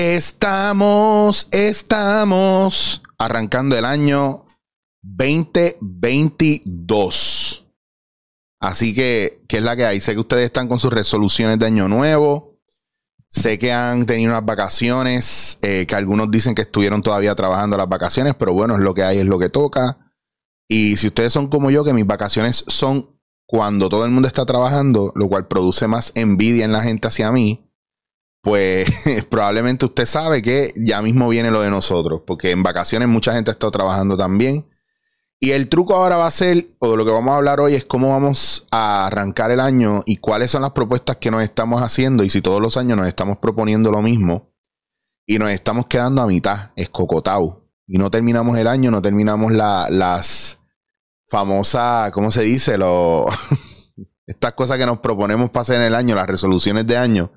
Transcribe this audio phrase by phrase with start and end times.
[0.00, 4.44] Estamos, estamos arrancando el año
[5.02, 7.66] 2022.
[8.60, 10.00] Así que, ¿qué es la que hay?
[10.00, 12.60] Sé que ustedes están con sus resoluciones de año nuevo.
[13.26, 17.88] Sé que han tenido unas vacaciones, eh, que algunos dicen que estuvieron todavía trabajando las
[17.88, 20.12] vacaciones, pero bueno, es lo que hay, es lo que toca.
[20.68, 24.46] Y si ustedes son como yo, que mis vacaciones son cuando todo el mundo está
[24.46, 27.67] trabajando, lo cual produce más envidia en la gente hacia mí,
[28.48, 28.88] pues
[29.30, 33.50] probablemente usted sabe que ya mismo viene lo de nosotros, porque en vacaciones mucha gente
[33.50, 34.66] está trabajando también.
[35.38, 37.84] Y el truco ahora va a ser, o lo que vamos a hablar hoy, es
[37.84, 42.24] cómo vamos a arrancar el año y cuáles son las propuestas que nos estamos haciendo
[42.24, 44.50] y si todos los años nos estamos proponiendo lo mismo
[45.26, 47.68] y nos estamos quedando a mitad, escocotado.
[47.86, 50.58] Y no terminamos el año, no terminamos las
[51.28, 52.78] famosas, ¿cómo se dice?
[54.26, 57.30] estas cosas que nos proponemos para hacer en el año, las resoluciones de año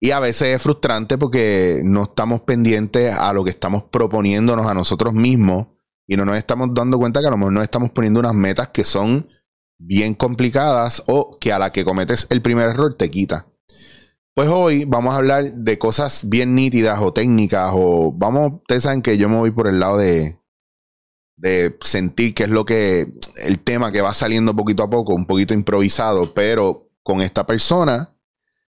[0.00, 4.72] y a veces es frustrante porque no estamos pendientes a lo que estamos proponiéndonos a
[4.72, 5.66] nosotros mismos
[6.06, 8.68] y no nos estamos dando cuenta que a lo mejor nos estamos poniendo unas metas
[8.68, 9.28] que son
[9.78, 13.46] bien complicadas o que a la que cometes el primer error te quita.
[14.34, 19.02] Pues hoy vamos a hablar de cosas bien nítidas o técnicas o vamos, ustedes saben
[19.02, 20.40] que yo me voy por el lado de,
[21.36, 25.26] de sentir que es lo que el tema que va saliendo poquito a poco, un
[25.26, 28.14] poquito improvisado, pero con esta persona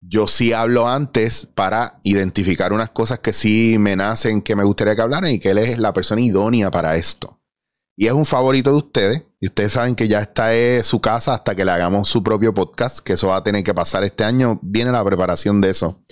[0.07, 4.95] yo sí hablo antes para identificar unas cosas que sí me nacen, que me gustaría
[4.95, 7.41] que hablaran y que él es la persona idónea para esto.
[7.97, 9.23] Y es un favorito de ustedes.
[9.41, 12.53] Y ustedes saben que ya está es su casa hasta que le hagamos su propio
[12.53, 14.59] podcast, que eso va a tener que pasar este año.
[14.63, 16.03] Viene la preparación de eso.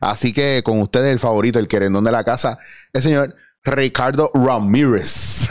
[0.00, 2.58] Así que con ustedes el favorito, el querendón de la casa,
[2.92, 5.48] el señor Ricardo Ramírez.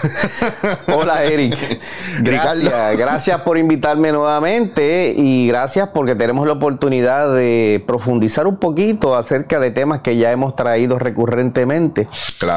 [0.95, 1.81] Hola, Eric.
[2.21, 9.15] Gracias, gracias por invitarme nuevamente y gracias porque tenemos la oportunidad de profundizar un poquito
[9.15, 12.07] acerca de temas que ya hemos traído recurrentemente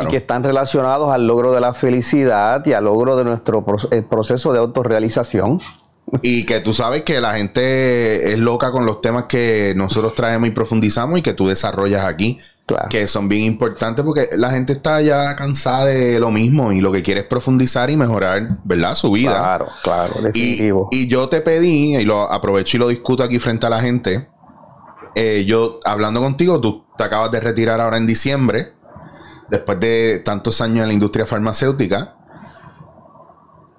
[0.04, 4.52] y que están relacionados al logro de la felicidad y al logro de nuestro proceso
[4.52, 5.60] de autorrealización.
[6.22, 10.48] Y que tú sabes que la gente es loca con los temas que nosotros traemos
[10.48, 12.38] y profundizamos y que tú desarrollas aquí.
[12.90, 16.90] Que son bien importantes porque la gente está ya cansada de lo mismo y lo
[16.90, 18.94] que quiere es profundizar y mejorar, ¿verdad?
[18.96, 19.38] Su vida.
[19.38, 20.88] Claro, claro, definitivo.
[20.90, 24.28] Y, yo te pedí, y lo aprovecho y lo discuto aquí frente a la gente.
[25.14, 28.72] Eh, yo, hablando contigo, tú te acabas de retirar ahora en diciembre,
[29.48, 32.16] después de tantos años en la industria farmacéutica.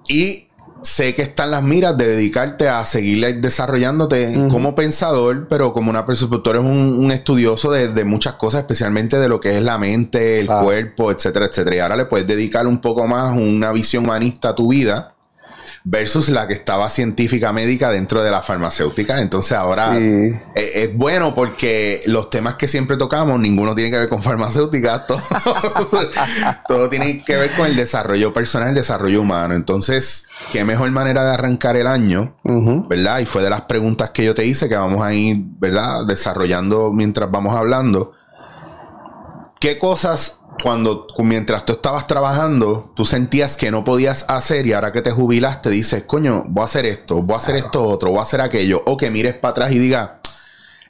[0.08, 0.47] Y
[0.82, 6.06] sé que están las miras de dedicarte a seguir desarrollándote como pensador, pero como una
[6.06, 10.40] persona, tú eres un, estudioso de, muchas cosas, especialmente de lo que es la mente,
[10.40, 11.76] el cuerpo, etcétera, etcétera.
[11.76, 15.14] Y ahora le puedes dedicar un poco más una visión humanista a tu vida
[15.84, 19.20] versus la que estaba científica médica dentro de la farmacéutica.
[19.20, 24.08] Entonces ahora e, es, bueno porque los temas que siempre tocamos, ninguno tiene que ver
[24.08, 25.06] con farmacéutica,
[26.68, 29.54] todo, tiene que ver con el desarrollo personal, el desarrollo humano.
[29.54, 32.36] Entonces, qué mejor manera de arrancar el año,
[32.88, 33.20] ¿verdad?
[33.20, 36.06] Y fue de las preguntas que yo te hice que vamos a ir, ¿verdad?
[36.06, 38.12] Desarrollando mientras vamos hablando.
[39.60, 44.92] ¿Qué cosas cuando mientras tú estabas trabajando, tú sentías que no podías hacer y ahora
[44.92, 48.18] que te jubilaste dices, coño, voy a hacer esto, voy a hacer esto otro, voy
[48.18, 50.10] a hacer aquello, o que mires para atrás y digas,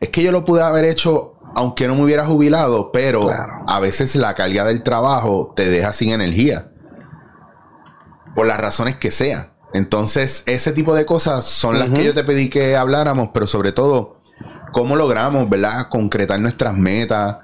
[0.00, 3.30] es que yo lo pude haber hecho aunque no me hubiera jubilado, pero
[3.66, 6.70] a veces la carga del trabajo te deja sin energía,
[8.34, 9.52] por las razones que sean.
[9.74, 13.72] Entonces, ese tipo de cosas son las que yo te pedí que habláramos, pero sobre
[13.72, 14.20] todo,
[14.72, 15.88] cómo logramos, ¿verdad?
[15.88, 17.38] Concretar nuestras metas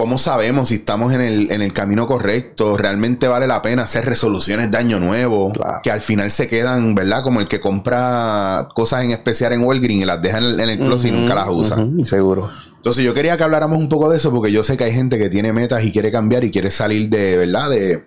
[0.00, 2.78] ¿Cómo sabemos si estamos en el, en el, camino correcto?
[2.78, 5.52] ¿Realmente vale la pena hacer resoluciones de año nuevo?
[5.82, 7.22] Que al final se quedan, ¿verdad?
[7.22, 11.12] Como el que compra cosas en especial en Walgreens y las deja en el, closet
[11.12, 11.76] y nunca las usa.
[12.04, 12.48] seguro.
[12.76, 15.18] Entonces yo quería que habláramos un poco de eso porque yo sé que hay gente
[15.18, 17.68] que tiene metas y quiere cambiar y quiere salir de, ¿verdad?
[17.68, 18.06] De,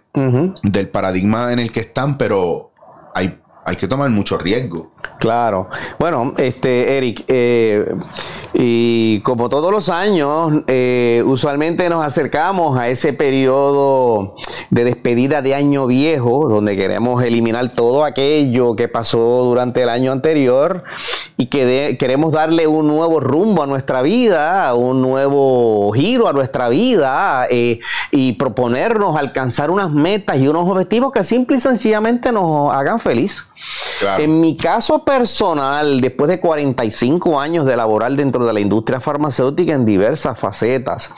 [0.64, 2.72] Del paradigma en el que están, pero
[3.14, 4.92] hay, hay que tomar mucho riesgo.
[5.20, 5.70] Claro.
[6.00, 7.96] Bueno, este, Eric, eh,
[8.54, 14.36] y como todos los años, eh, usualmente nos acercamos a ese periodo
[14.70, 20.12] de despedida de año viejo, donde queremos eliminar todo aquello que pasó durante el año
[20.12, 20.84] anterior
[21.38, 26.70] y que queremos darle un nuevo rumbo a nuestra vida, un nuevo giro a nuestra
[26.70, 27.80] vida eh,
[28.12, 33.48] y proponernos alcanzar unas metas y unos objetivos que simple y sencillamente nos hagan feliz.
[34.20, 39.74] En mi caso personal, después de 45 años de laborar dentro de la industria farmacéutica
[39.74, 41.12] en diversas facetas,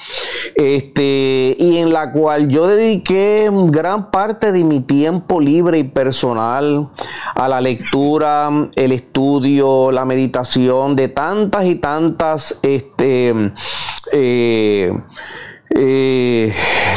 [0.55, 6.89] este, y en la cual yo dediqué gran parte de mi tiempo libre y personal
[7.33, 13.53] a la lectura, el estudio, la meditación de tantas y tantas este,
[14.11, 14.93] eh,
[15.69, 16.53] eh,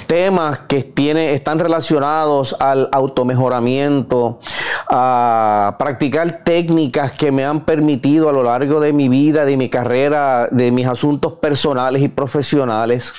[0.07, 4.41] temas que tiene, están relacionados al automejoramiento,
[4.89, 9.69] a practicar técnicas que me han permitido a lo largo de mi vida, de mi
[9.69, 13.13] carrera, de mis asuntos personales y profesionales,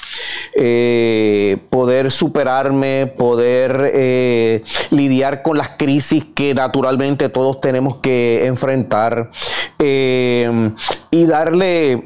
[0.56, 9.32] eh, poder superarme, poder eh, lidiar con las crisis que naturalmente todos tenemos que enfrentar
[9.80, 12.04] y darle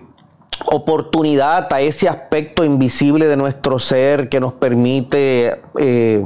[0.66, 6.24] oportunidad a ese aspecto invisible de nuestro ser que nos permite eh,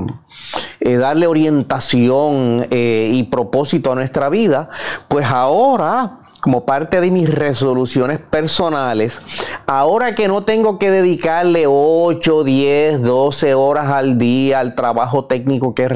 [0.80, 4.70] eh, darle orientación eh, y propósito a nuestra vida,
[5.08, 9.20] pues ahora como parte de mis resoluciones personales,
[9.66, 15.76] ahora que no tengo que dedicarle 8, 10, 12 horas al día al trabajo técnico
[15.76, 15.88] que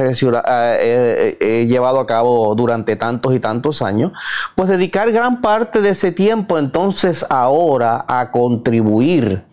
[1.40, 4.12] he, llevado a cabo durante tantos y tantos años,
[4.56, 9.46] pues dedicar gran parte de ese tiempo entonces ahora a contribuir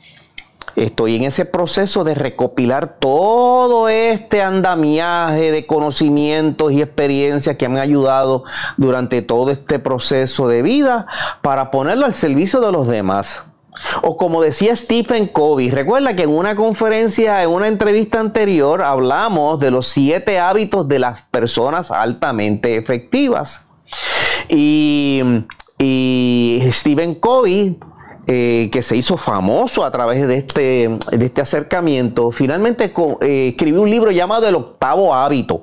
[0.79, 7.81] Estoy en ese proceso de recopilar todo este andamiaje de conocimientos y experiencias que me
[7.81, 8.45] han ayudado
[8.77, 11.07] durante todo este proceso de vida
[11.43, 13.45] para ponerlo al servicio de los demás.
[14.03, 19.59] O como decía Stephen Covey, recuerda que en una conferencia, en una entrevista anterior, hablamos
[19.59, 23.67] de los siete hábitos de las personas altamente efectivas.
[24.49, 25.23] Y,
[26.73, 27.79] Stephen Covey
[28.31, 32.93] eh, que se hizo famoso a través de este, de este acercamiento, finalmente
[33.23, 35.63] eh, escribió un libro llamado El octavo hábito.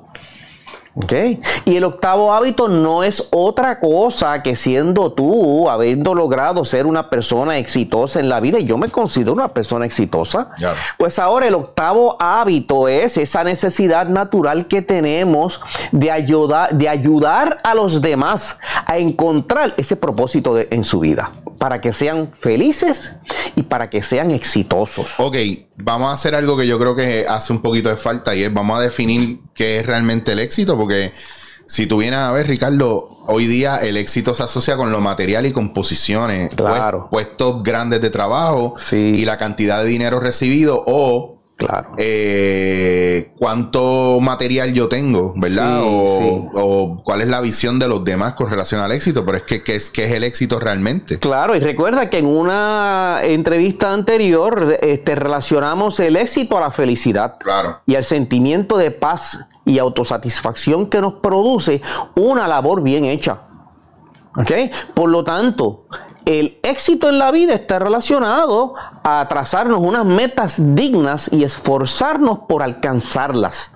[1.65, 7.09] Y el octavo hábito no es otra cosa que siendo tú, habiendo logrado ser una
[7.09, 10.49] persona exitosa en la vida, y yo me considero una persona exitosa,
[10.97, 17.59] pues ahora el octavo hábito es esa necesidad natural que tenemos de, ayudar, de ayudar
[17.63, 18.57] a los demás
[18.87, 23.15] a encontrar ese propósito en su vida para que sean felices
[23.55, 25.07] y para que sean exitosos.
[25.17, 25.37] Ok,
[25.77, 28.53] vamos a hacer algo que yo creo que hace un poquito de falta y es
[28.53, 31.11] vamos a definir qué es realmente el éxito, porque
[31.67, 35.45] si tú vienes a ver, Ricardo, hoy día el éxito se asocia con lo material
[35.45, 37.07] y con posiciones, claro.
[37.09, 41.93] puestos grandes de trabajo y la cantidad de dinero recibido o Claro.
[41.97, 45.79] Eh, cuánto material yo tengo, ¿verdad?
[45.83, 49.63] o, cuál es la visión de los demás con relación al éxito, pero es que
[49.63, 51.17] ¿qué es, es el éxito realmente?
[51.19, 57.37] Claro, y recuerda que en una entrevista anterior este, relacionamos el éxito a la felicidad
[57.39, 57.79] claro.
[57.85, 61.81] y al sentimiento de paz y autosatisfacción que nos produce
[62.15, 63.41] una labor bien hecha.
[64.37, 64.51] ¿Ok?
[64.93, 65.85] Por lo tanto,
[66.25, 68.73] el éxito en la vida está relacionado
[69.03, 73.74] a trazarnos unas metas dignas y esforzarnos por alcanzarlas.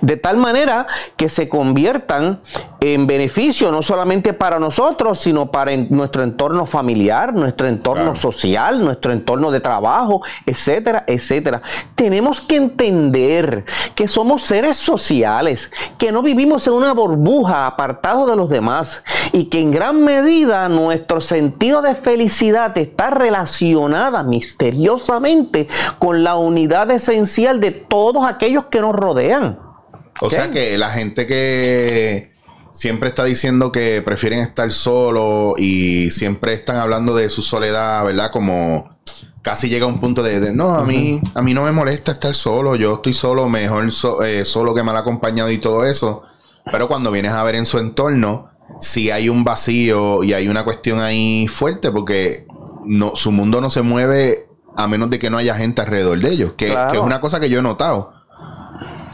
[0.00, 0.86] De tal manera
[1.16, 2.40] que se conviertan
[2.80, 9.12] en beneficio no solamente para nosotros, sino para nuestro entorno familiar, nuestro entorno social, nuestro
[9.12, 11.62] entorno de trabajo, etcétera, etcétera.
[11.94, 13.64] Tenemos que entender
[13.94, 19.02] que somos seres sociales, que no vivimos en una burbuja apartado de los demás
[19.32, 25.68] y que en gran medida nuestro sentido de felicidad está relacionada misteriosamente
[25.98, 29.65] con la unidad esencial de todos aquellos que nos rodean.
[30.20, 32.32] O sea que la gente que
[32.72, 38.30] siempre está diciendo que prefieren estar solo y siempre están hablando de su soledad, ¿verdad?
[38.30, 38.96] Como
[39.42, 42.34] casi llega a un punto de, no, a mí, a mí no me molesta estar
[42.34, 43.88] solo, yo estoy solo, mejor
[44.24, 46.22] eh, solo que mal acompañado y todo eso.
[46.70, 48.50] Pero cuando vienes a ver en su entorno,
[48.80, 52.46] si hay un vacío y hay una cuestión ahí fuerte, porque
[52.84, 56.30] no, su mundo no se mueve a menos de que no haya gente alrededor de
[56.30, 58.15] ellos, que, que es una cosa que yo he notado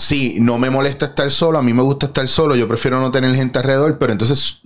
[0.02, 3.12] sí, no me molesta estar solo, a mí me gusta estar solo, yo prefiero no
[3.12, 4.60] tener gente alrededor, pero entonces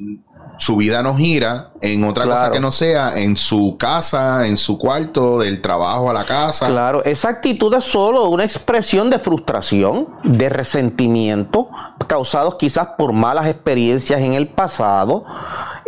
[0.58, 4.78] su vida no gira en otra cosa que no sea en su casa, en su
[4.78, 6.68] cuarto, del trabajo a la casa.
[6.68, 11.68] Claro, esa actitud es solo una expresión de frustración, de resentimiento,
[12.06, 15.26] causados quizás por malas experiencias en el pasado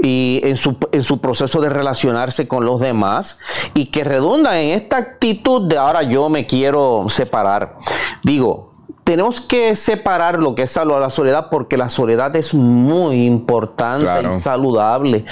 [0.03, 3.39] y en su, en su proceso de relacionarse con los demás
[3.73, 7.79] y que redunda en esta actitud de ahora yo me quiero separar.
[8.23, 8.68] Digo,
[9.09, 14.41] tenemos que separar lo que es la soledad porque la soledad es muy importante y
[14.43, 15.25] saludable.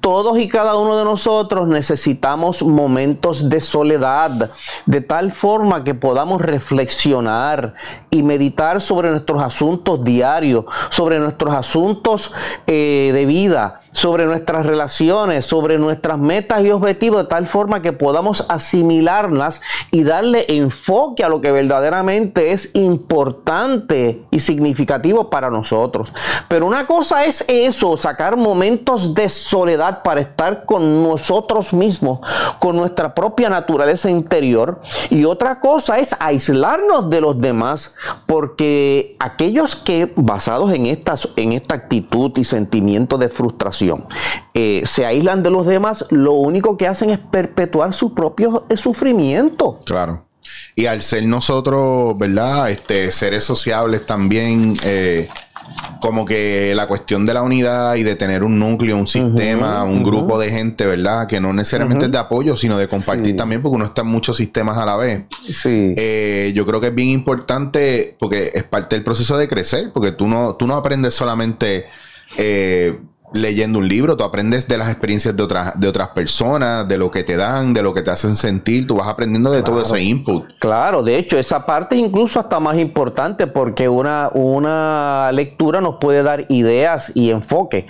[0.00, 4.50] Todos y cada uno de nosotros necesitamos momentos de soledad
[4.86, 7.74] de tal forma que podamos reflexionar
[8.10, 12.32] y meditar sobre nuestros asuntos diarios, sobre nuestros asuntos
[12.66, 17.92] eh, de vida, sobre nuestras relaciones, sobre nuestras metas y objetivos, de tal forma que
[17.92, 19.60] podamos asimilarlas
[19.90, 26.12] y darle enfoque a lo que verdaderamente es importante y significativo para nosotros.
[26.48, 32.20] Pero una cosa es eso, sacar momentos de soledad para estar con nosotros mismos,
[32.58, 34.80] con nuestra propia naturaleza interior.
[35.10, 37.94] Y otra cosa es aislarnos de los demás,
[38.26, 44.06] porque aquellos que basados en, estas, en esta actitud y sentimiento de frustración,
[44.54, 48.76] eh, se aíslan de los demás, lo único que hacen es perpetuar su propio eh,
[48.76, 49.78] sufrimiento.
[49.84, 50.24] Claro.
[50.74, 52.70] Y al ser nosotros, ¿verdad?
[52.70, 55.28] Este, seres sociables también, eh,
[56.00, 60.02] como que la cuestión de la unidad y de tener un núcleo, un sistema, un
[60.02, 61.26] grupo de gente, ¿verdad?
[61.26, 64.36] Que no necesariamente es de apoyo, sino de compartir también, porque uno está en muchos
[64.36, 65.24] sistemas a la vez.
[65.42, 65.94] Sí.
[66.54, 70.28] yo creo que es bien importante, porque es parte del proceso de crecer, porque tú
[70.28, 71.86] no, tú no aprendes solamente
[73.32, 77.10] leyendo un libro, tú aprendes de las experiencias de otras, de otras personas, de lo
[77.10, 80.00] que te dan, de lo que te hacen sentir, tú vas aprendiendo de todo ese
[80.02, 80.44] input.
[80.58, 86.22] Claro, de hecho, esa parte incluso hasta más importante porque una, una lectura nos puede
[86.22, 87.86] dar ideas y enfoque,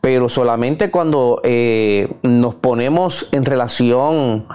[0.00, 4.46] pero solamente cuando eh, nos ponemos en relación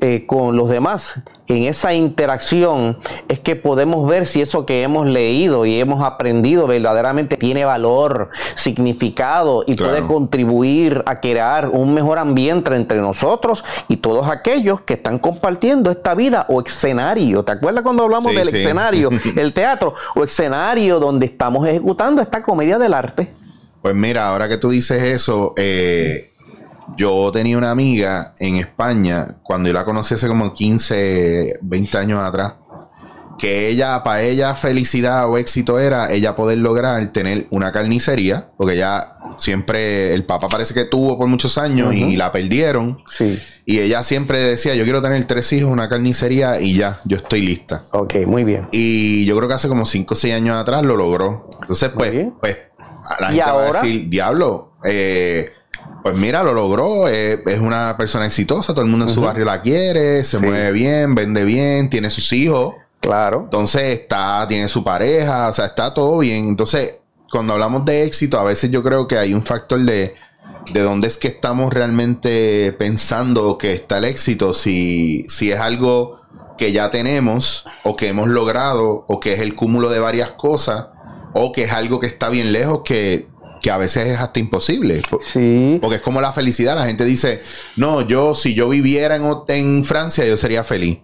[0.00, 5.06] eh, con los demás, en esa interacción es que podemos ver si eso que hemos
[5.06, 12.18] leído y hemos aprendido verdaderamente tiene valor, significado y puede contribuir a crear un mejor
[12.18, 17.44] ambiente entre nosotros y todos aquellos que están compartiendo esta vida o escenario.
[17.44, 22.78] ¿Te acuerdas cuando hablamos del escenario, el teatro o escenario donde estamos ejecutando esta comedia
[22.78, 23.34] del arte?
[23.82, 26.29] Pues mira, ahora que tú dices eso, eh,
[26.96, 32.20] yo tenía una amiga en España, cuando yo la conocí hace como 15, 20 años
[32.20, 32.54] atrás,
[33.38, 38.76] que ella, para ella, felicidad o éxito era ella poder lograr tener una carnicería, porque
[38.76, 43.02] ya siempre el papá parece que tuvo por muchos años y la perdieron.
[43.10, 43.40] Sí.
[43.64, 47.40] Y ella siempre decía, yo quiero tener tres hijos, una carnicería y ya, yo estoy
[47.40, 47.84] lista.
[47.92, 48.68] Ok, muy bien.
[48.72, 51.48] Y yo creo que hace como 5 o 6 años atrás lo logró.
[51.62, 52.56] Entonces, pues, pues,
[53.04, 55.50] a la gente va a decir, diablo, eh,
[56.02, 57.08] pues mira, lo logró.
[57.08, 58.72] Eh, es una persona exitosa.
[58.72, 60.24] Todo el mundo en su barrio la quiere.
[60.24, 62.74] Se mueve bien, vende bien, tiene sus hijos.
[63.00, 63.42] Claro.
[63.44, 65.48] Entonces está, tiene su pareja.
[65.48, 66.48] O sea, está todo bien.
[66.48, 66.96] Entonces,
[67.30, 70.14] cuando hablamos de éxito, a veces yo creo que hay un factor de,
[70.72, 74.52] de dónde es que estamos realmente pensando que está el éxito.
[74.54, 76.20] Si, si es algo
[76.58, 80.88] que ya tenemos, o que hemos logrado, o que es el cúmulo de varias cosas,
[81.32, 83.29] o que es algo que está bien lejos, que
[83.60, 85.02] que a veces es hasta imposible.
[85.20, 85.78] Sí.
[85.80, 86.76] Porque es como la felicidad.
[86.76, 87.42] La gente dice,
[87.76, 90.98] no, yo si yo viviera en, en Francia, yo sería feliz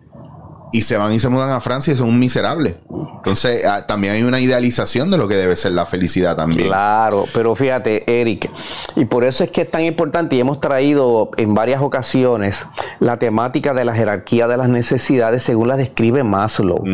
[0.73, 2.81] y se van y se mudan a Francia y son un miserable.
[3.17, 6.69] Entonces, ah, también hay una idealización de lo que debe ser la felicidad también.
[6.69, 8.51] Claro, pero fíjate, Eric,
[8.95, 12.67] y por eso es que es tan importante y hemos traído en varias ocasiones
[13.01, 16.85] la temática de la jerarquía de las necesidades según la describe Maslow.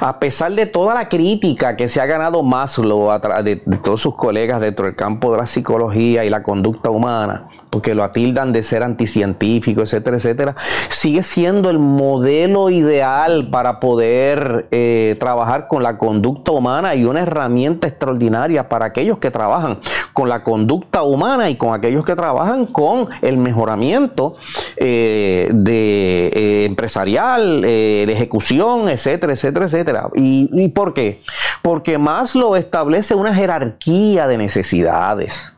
[0.00, 3.10] A pesar de toda la crítica que se ha ganado Maslow
[3.44, 7.48] de, de todos sus colegas dentro del campo de la psicología y la conducta humana,
[7.70, 10.56] porque lo atildan de ser anticientífico, etcétera, etcétera,
[10.88, 17.22] sigue siendo el modelo ideal para poder eh, trabajar con la conducta humana y una
[17.22, 19.78] herramienta extraordinaria para aquellos que trabajan
[20.12, 24.36] con la conducta humana y con aquellos que trabajan con el mejoramiento
[24.76, 30.08] eh, eh, empresarial, de ejecución, etcétera, etcétera, etcétera.
[30.16, 31.22] ¿Y, ¿Y por qué?
[31.62, 35.54] Porque Maslow establece una jerarquía de necesidades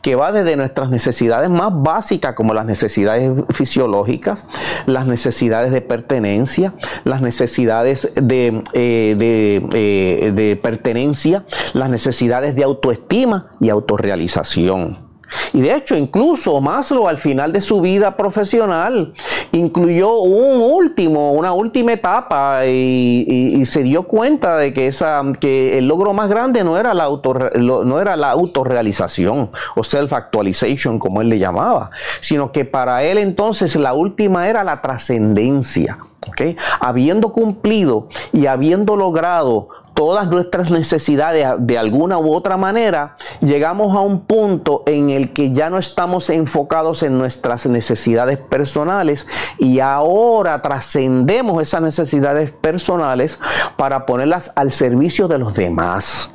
[0.00, 4.46] que va desde nuestras necesidades más básicas como las necesidades fisiológicas,
[4.86, 13.52] las necesidades de pertenencia, las necesidades de, eh, de, eh, pertenencia, las necesidades de autoestima
[13.60, 15.11] y autorrealización.
[15.52, 19.12] Y de hecho, incluso Maslow al final de su vida profesional
[19.52, 25.86] incluyó un último, una última etapa y, se dio cuenta de que, esa, que el
[25.86, 31.28] logro más grande no era la, auto, no era la autorrealización o self-actualization, como él
[31.28, 35.98] le llamaba, sino que para él entonces la última era la trascendencia.
[36.28, 36.56] ¿okay?
[36.80, 44.00] Habiendo cumplido y habiendo logrado todas nuestras necesidades de alguna u otra manera, llegamos a
[44.00, 49.26] un punto en el que ya no estamos enfocados en nuestras necesidades personales
[49.58, 53.38] y ahora trascendemos esas necesidades personales
[53.76, 56.32] para ponerlas al servicio de los demás.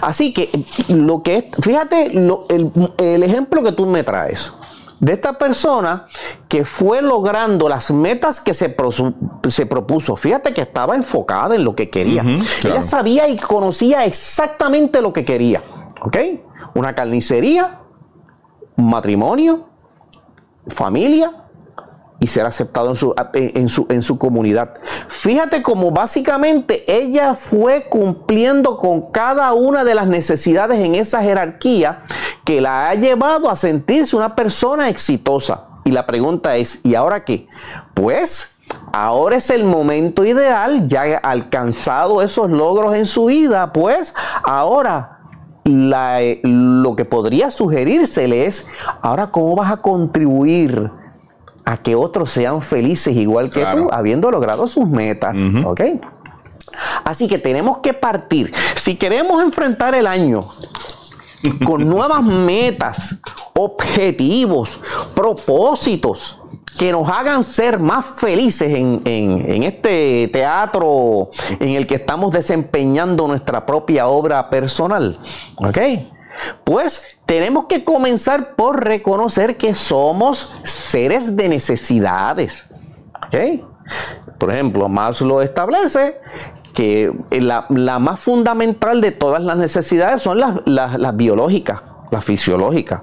[0.00, 0.50] Así que
[0.88, 4.54] lo que fíjate el, el ejemplo que tú me traes.
[5.00, 6.06] De esta persona
[6.46, 8.76] que fue logrando las metas que se,
[9.48, 10.16] se propuso.
[10.16, 12.22] Fíjate que estaba enfocada en lo que quería.
[12.62, 15.62] Ella sabía y conocía exactamente lo que quería.
[16.02, 16.16] ¿Ok?
[16.74, 17.80] Una carnicería,
[18.76, 19.66] un matrimonio,
[20.68, 21.39] familia,
[22.20, 24.74] y ser aceptado en su, en su, en su comunidad.
[25.08, 32.02] Fíjate cómo básicamente ella fue cumpliendo con cada una de las necesidades en esa jerarquía
[32.44, 35.66] que la ha llevado a sentirse una persona exitosa.
[35.84, 37.48] Y la pregunta es, ¿y ahora qué?
[37.94, 38.54] Pues
[38.92, 45.16] ahora es el momento ideal, ya alcanzado esos logros en su vida, pues ahora
[45.64, 48.66] lo que podría sugerírsele es,
[49.00, 50.90] ahora cómo vas a contribuir
[51.64, 55.36] a que otros sean felices igual que tú, habiendo logrado sus metas.
[55.64, 55.80] ¿Ok?
[57.04, 58.52] Así que tenemos que partir.
[58.74, 60.48] Si queremos enfrentar el año
[61.64, 63.18] con nuevas metas,
[63.54, 64.80] objetivos,
[65.14, 66.38] propósitos
[66.78, 73.26] que nos hagan ser más felices en, en, este teatro en el que estamos desempeñando
[73.26, 75.18] nuestra propia obra personal.
[75.56, 75.78] ¿Ok?
[76.64, 82.66] Pues tenemos que comenzar por reconocer que somos seres de necesidades.
[84.36, 86.16] Por ejemplo, Maslow establece
[86.74, 87.66] que la,
[88.00, 93.00] más fundamental de todas las necesidades son las, biológicas, las fisiológicas.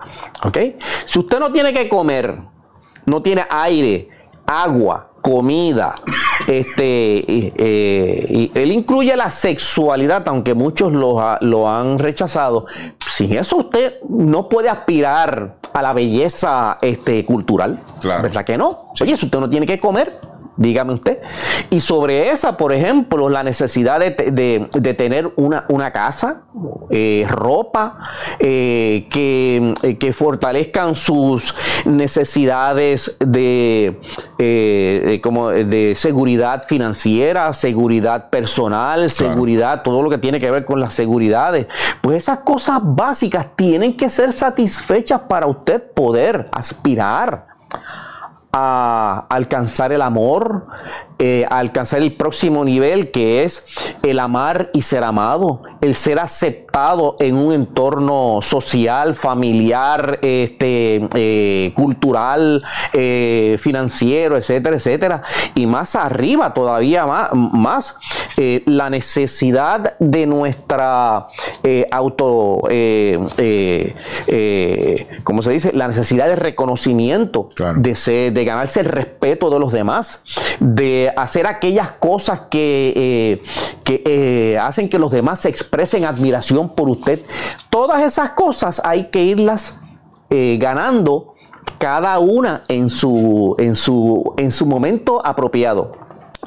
[1.05, 2.37] Si usted no tiene que comer,
[3.05, 4.09] no tiene aire,
[4.47, 5.95] agua, comida,
[6.47, 12.65] este, eh, él incluye la sexualidad, aunque muchos lo, lo, han rechazado.
[13.05, 17.83] Sin eso usted no puede aspirar a la belleza este, cultural.
[18.01, 18.85] ¿Verdad que no?
[19.01, 20.21] Oye, si usted no tiene que comer,
[20.57, 21.19] dígame usted.
[21.69, 26.41] Y sobre esa, por ejemplo, la necesidad de, tener una, una casa,
[26.89, 27.99] eh, ropa,
[28.39, 31.53] eh, que, eh, que, fortalezcan sus
[31.85, 33.99] necesidades de,
[35.21, 40.93] como de seguridad financiera, seguridad personal, seguridad, todo lo que tiene que ver con las
[40.93, 41.67] seguridades.
[42.01, 47.57] Pues esas cosas básicas tienen que ser satisfechas para usted poder aspirar
[48.51, 50.67] a alcanzar el amor,
[51.19, 53.65] eh, a alcanzar el próximo nivel que es
[54.03, 61.73] el amar y ser amado, el ser aceptado en un entorno social, familiar, este, eh,
[61.75, 65.23] cultural, eh, financiero, etcétera, etcétera.
[65.55, 67.97] Y más arriba todavía más, más
[68.37, 71.27] la necesidad de nuestra
[71.91, 72.61] auto,
[75.23, 75.73] ¿cómo se dice?
[75.73, 80.23] La necesidad de reconocimiento, de, de ganarse el respeto de los demás,
[80.59, 83.43] de hacer aquellas cosas que, eh,
[83.83, 85.66] que eh, hacen que los demás se expresen
[86.05, 87.23] admiración por usted.
[87.69, 89.79] Todas esas cosas hay que irlas
[90.29, 91.35] eh, ganando
[91.77, 95.91] cada una en su, en, su, en su momento apropiado.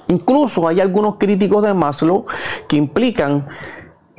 [0.08, 2.26] Incluso hay algunos críticos de Maslow
[2.68, 3.46] que implican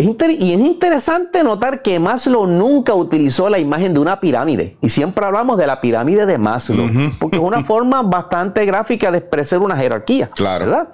[0.02, 4.78] y es interesante notar que Maslow nunca utilizó la imagen de una pirámide.
[4.82, 6.88] Y siempre hablamos de la pirámide de Maslow,
[7.20, 10.30] porque es una forma bastante gráfica de expresar una jerarquía.
[10.30, 10.66] Claro.
[10.66, 10.88] ¿verdad?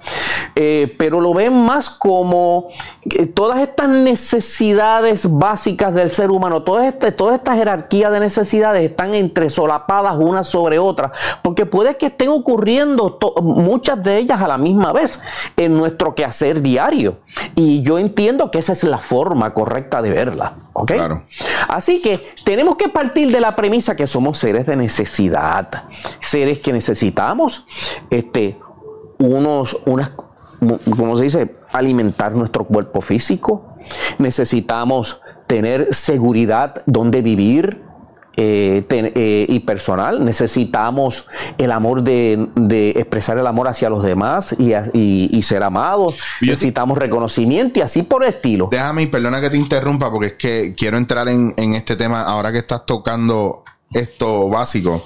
[0.54, 2.68] Eh, pero lo ven más como
[3.02, 8.82] eh, todas estas necesidades básicas del ser humano, toda esta, toda esta jerarquía de necesidades
[8.82, 14.58] están entresolapadas unas sobre otras, porque puede que estén ocurriendo muchas de ellas a la
[14.58, 15.20] misma vez
[15.56, 17.18] en nuestro quehacer diario.
[17.54, 20.54] Y yo entiendo que esa es la forma correcta de verla.
[20.72, 20.92] ¿Ok?
[21.68, 25.84] Así que tenemos que partir de la premisa que somos seres de necesidad,
[26.20, 27.66] seres que necesitamos
[28.10, 28.58] este,
[29.18, 30.10] unos, unas,
[30.96, 31.56] ¿cómo se dice?
[31.72, 33.74] Alimentar nuestro cuerpo físico.
[34.18, 37.82] Necesitamos tener seguridad donde vivir,
[38.40, 40.24] eh, eh, y personal.
[40.24, 41.26] Necesitamos
[41.58, 42.48] el amor de,
[42.94, 46.14] expresar el amor hacia los demás y, ser amados.
[46.40, 48.68] Necesitamos reconocimiento y así por el estilo.
[48.70, 52.22] Déjame, y perdona que te interrumpa, porque es que quiero entrar en, en este tema
[52.22, 55.04] ahora que estás tocando esto básico.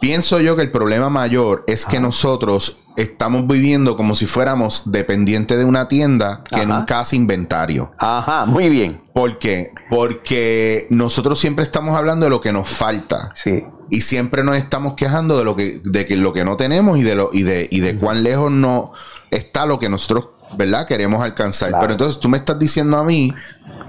[0.00, 5.58] Pienso yo que el problema mayor es que nosotros estamos viviendo como si fuéramos dependientes
[5.58, 7.92] de una tienda que nunca hace inventario.
[7.98, 9.02] Ajá, muy bien.
[9.12, 9.72] ¿Por qué?
[9.90, 13.30] Porque nosotros siempre estamos hablando de lo que nos falta.
[13.34, 13.64] Sí.
[13.90, 17.02] Y siempre nos estamos quejando de lo que, de que lo que no tenemos y
[17.02, 18.92] de lo, y de, y de cuán lejos no
[19.30, 20.86] está lo que nosotros, ¿verdad?
[20.86, 21.72] Queremos alcanzar.
[21.80, 23.32] Pero entonces tú me estás diciendo a mí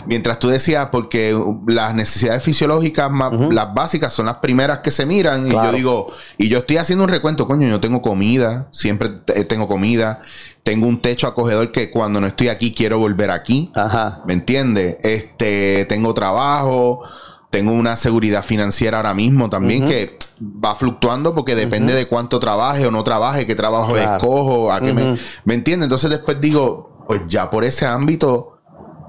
[0.08, 5.06] Mientras tú decías, porque las necesidades fisiológicas más, las básicas son las primeras que se
[5.06, 5.48] miran.
[5.48, 9.10] Y yo digo, y yo estoy haciendo un recuento, coño, yo tengo comida, siempre
[9.48, 10.22] tengo comida,
[10.64, 13.72] tengo un techo acogedor que cuando no estoy aquí quiero volver aquí.
[13.74, 14.22] Ajá.
[14.26, 14.98] ¿Me entiendes?
[15.02, 17.02] Este, tengo trabajo,
[17.50, 22.86] tengo una seguridad financiera ahora mismo también que va fluctuando porque depende de cuánto trabaje
[22.86, 25.86] o no trabaje, qué trabajo escojo, a qué me, ¿me entiende?
[25.86, 28.60] Entonces después digo, pues ya por ese ámbito,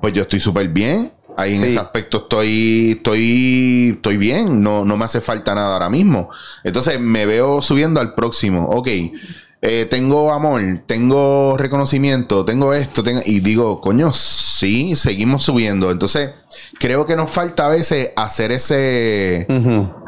[0.01, 1.13] pues yo estoy súper bien.
[1.39, 4.63] Ahí en ese aspecto estoy, estoy, estoy bien.
[4.63, 6.31] No, no me hace falta nada ahora mismo.
[6.65, 8.67] Entonces me veo subiendo al próximo.
[8.71, 8.89] Ok.
[9.63, 15.91] Eh, tengo amor, tengo reconocimiento, tengo esto, tengo, y digo, coño, sí, seguimos subiendo.
[15.91, 16.31] Entonces,
[16.79, 19.47] creo que nos falta a veces hacer ese,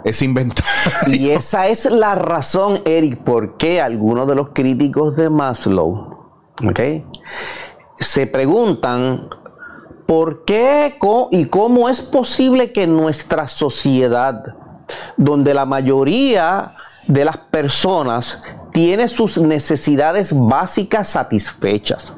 [0.04, 1.14] ese inventario.
[1.14, 6.30] Y esa es la razón, Eric, por qué algunos de los críticos de Maslow,
[6.62, 6.80] ¿ok?
[7.98, 9.28] Se preguntan
[10.06, 10.96] por qué
[11.30, 14.56] y cómo es posible que nuestra sociedad,
[15.16, 16.74] donde la mayoría
[17.08, 18.42] de las personas
[18.72, 22.12] tiene sus necesidades básicas satisfechas.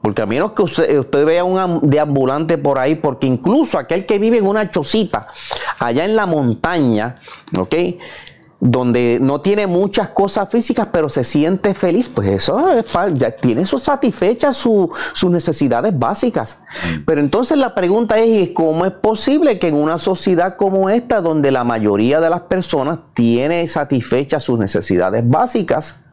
[0.00, 4.38] Porque a menos que usted, vea un deambulante por ahí, porque incluso aquel que vive
[4.38, 5.28] en una chocita
[5.78, 7.16] allá en la montaña,
[7.56, 7.74] ¿ok?
[8.60, 12.64] Donde no tiene muchas cosas físicas, pero se siente feliz, pues eso
[13.14, 16.60] ya tiene su satisfechas sus necesidades básicas.
[16.70, 17.04] Mm.
[17.04, 21.50] Pero entonces la pregunta es, ¿cómo es posible que en una sociedad como esta, donde
[21.50, 26.04] la mayoría de las personas tiene satisfechas sus necesidades básicas,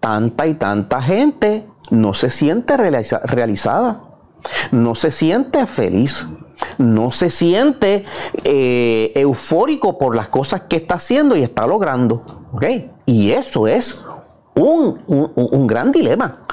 [0.00, 4.02] tanta y tanta gente no se siente realizada,
[4.72, 6.26] no se siente feliz?
[6.78, 8.04] No se siente
[8.44, 12.48] eh, eufórico por las cosas que está haciendo y está logrando.
[13.06, 14.04] Y eso es
[14.54, 16.46] un, un, gran dilema.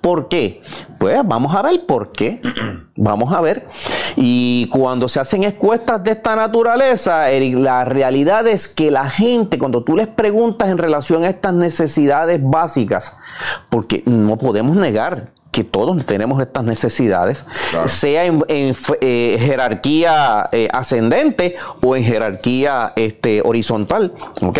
[0.00, 0.62] ¿Por qué?
[0.98, 2.40] Pues vamos a ver por qué.
[2.96, 3.66] Vamos a ver.
[4.14, 9.58] Y cuando se hacen encuestas de esta naturaleza, Eric, la realidad es que la gente,
[9.58, 13.16] cuando tú les preguntas en relación a estas necesidades básicas,
[13.68, 17.46] porque no podemos negar que todos tenemos estas necesidades,
[17.86, 18.42] sea en,
[19.00, 24.12] eh, jerarquía eh, ascendente o en jerarquía este, horizontal.
[24.42, 24.58] ¿Ok?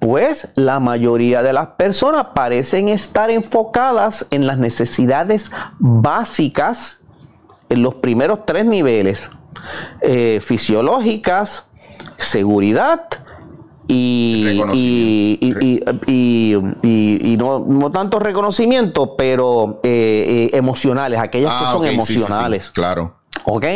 [0.00, 7.00] Pues la mayoría de las personas parecen estar enfocadas en las necesidades básicas
[7.70, 9.30] en los primeros tres niveles,
[10.02, 11.68] eh, fisiológicas,
[12.18, 13.06] seguridad
[13.88, 14.60] y,
[16.06, 22.70] y, no, tanto reconocimiento, pero eh, eh, emocionales, aquellas que ah, son emocionales.
[22.70, 23.16] claro.
[23.44, 23.66] ¿Ok?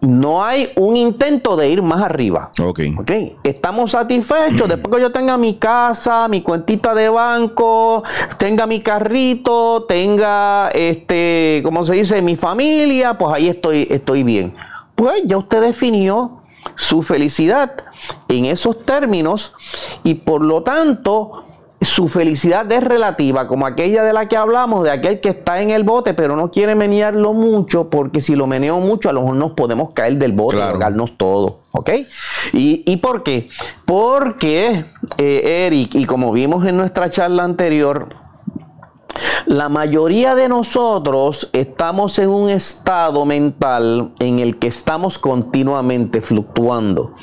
[0.00, 2.50] No hay un intento de ir más arriba.
[2.58, 2.80] Ok.
[3.00, 3.36] okay.
[3.44, 4.66] Estamos satisfechos.
[4.66, 8.02] Después que yo tenga mi casa, mi cuentita de banco,
[8.38, 12.22] tenga mi carrito, tenga, este, ¿cómo se dice?
[12.22, 14.54] Mi familia, pues ahí estoy, estoy bien.
[14.94, 16.39] Pues ya usted definió
[16.76, 17.72] su felicidad
[18.28, 19.52] en esos términos
[20.04, 21.44] y por lo tanto
[21.80, 25.70] su felicidad es relativa, como aquella de la que hablamos, de aquel que está en
[25.70, 29.36] el bote, pero no quiere menearlo mucho, porque si lo meneo mucho, a lo mejor
[29.36, 31.60] nos podemos caer del bote y ahogarnos todo.
[31.72, 31.90] ¿Ok?
[32.52, 33.48] ¿Y, por qué?
[33.86, 34.84] Porque,
[35.16, 38.08] eh, Eric, y como vimos en nuestra charla anterior,
[39.46, 47.14] la mayoría de nosotros estamos en un estado mental en el que estamos continuamente fluctuando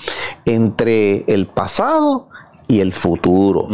[0.45, 2.29] entre el pasado
[2.67, 3.67] y el futuro.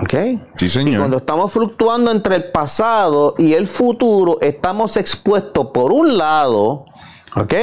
[0.00, 0.14] ¿Ok?
[0.56, 0.94] Sí, señor.
[0.94, 6.84] Y cuando estamos fluctuando entre el pasado y el futuro, estamos expuestos por un lado,
[7.34, 7.54] ¿ok?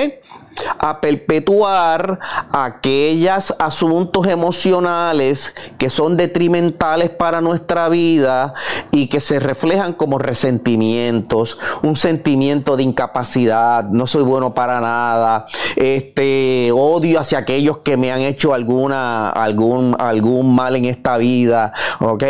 [0.79, 2.19] A perpetuar
[2.51, 8.53] aquellos asuntos emocionales que son detrimentales para nuestra vida
[8.91, 15.45] y que se reflejan como resentimientos, un sentimiento de incapacidad, no soy bueno para nada,
[15.75, 21.73] este odio hacia aquellos que me han hecho alguna algún algún mal en esta vida,
[21.99, 22.23] ¿ok?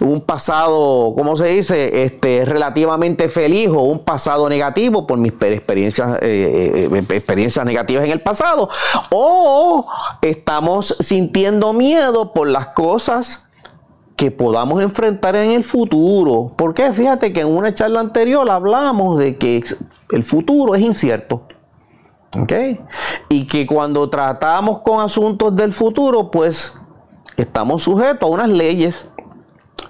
[0.00, 2.04] Un pasado, ¿cómo se dice?
[2.04, 6.88] Este relativamente feliz o un pasado negativo por mis experiencias eh, eh,
[7.64, 8.68] negativas en el pasado,
[9.10, 9.86] o
[10.22, 13.48] estamos sintiendo miedo por las cosas
[14.18, 16.52] que podamos enfrentar en el futuro.
[16.56, 19.62] Porque fíjate que en una charla anterior hablamos de que
[20.10, 21.42] el futuro es incierto.
[22.36, 22.52] ¿Ok?
[23.28, 26.76] Y que cuando tratamos con asuntos del futuro, pues
[27.36, 29.08] estamos sujetos a unas leyes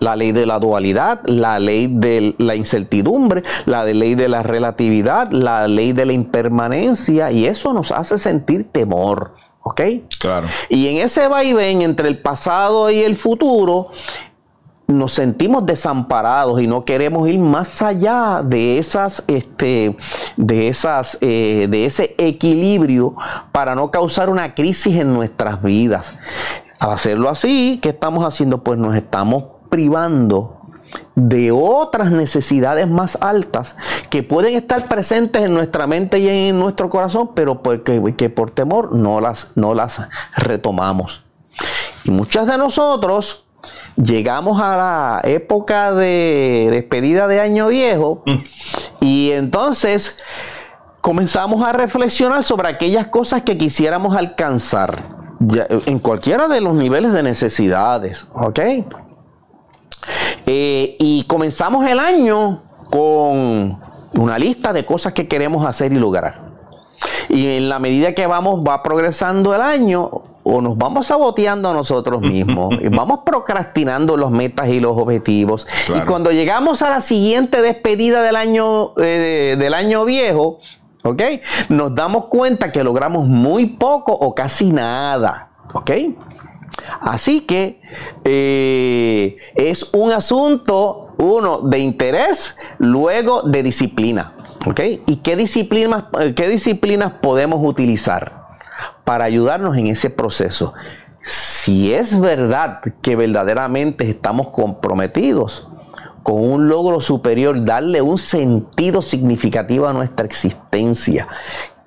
[0.01, 5.31] la ley de la dualidad, la ley de la incertidumbre, la ley de la relatividad,
[5.31, 9.35] la ley de la impermanencia, y eso nos hace sentir temor.
[9.63, 9.83] ¿Ok?
[10.19, 10.47] Claro.
[10.71, 13.91] Y en ese vaivén entre el pasado y el futuro,
[14.89, 19.97] nos sentimos desamparados y no queremos ir más allá de esas, este,
[20.39, 23.15] de esas, eh, de ese equilibrio
[23.53, 26.15] para no causar una crisis en nuestras vidas.
[26.79, 28.65] Al hacerlo así, ¿qué estamos haciendo?
[28.65, 30.59] Pues nos estamos privando
[31.15, 33.77] de otras necesidades más altas
[34.11, 38.51] que pueden estar presentes en nuestra mente y en nuestro corazón, pero porque, que por
[38.51, 41.25] temor no las, no las retomamos.
[42.05, 43.45] Y muchas de nosotros
[43.97, 48.23] llegamos a la época de despedida de año viejo
[49.01, 50.19] y entonces
[51.01, 55.03] comenzamos a reflexionar sobre aquellas cosas que quisiéramos alcanzar
[55.87, 58.61] en cualquiera de los niveles de necesidades, ¿ok?
[60.47, 63.79] Eh, y comenzamos el año con
[64.15, 66.49] una lista de cosas que queremos hacer y lograr.
[67.29, 70.11] Y en la medida que vamos, va progresando el año,
[70.43, 75.67] o nos vamos saboteando a nosotros mismos, y vamos procrastinando los metas y los objetivos.
[75.95, 80.61] Y cuando llegamos a la siguiente despedida del año, eh, del año viejo,
[81.05, 81.23] ¿ok?
[81.69, 85.91] Nos damos cuenta que logramos muy poco o casi nada, ¿ok?
[87.01, 87.81] Así que
[88.25, 94.35] eh, es un asunto, uno, de interés, luego de disciplina.
[95.07, 96.05] ¿Y qué disciplinas,
[96.37, 98.47] qué disciplinas podemos utilizar
[99.05, 100.75] para ayudarnos en ese proceso?
[101.23, 105.69] Si es verdad que verdaderamente estamos comprometidos
[106.23, 111.27] con un logro superior, darle un sentido significativo a nuestra existencia,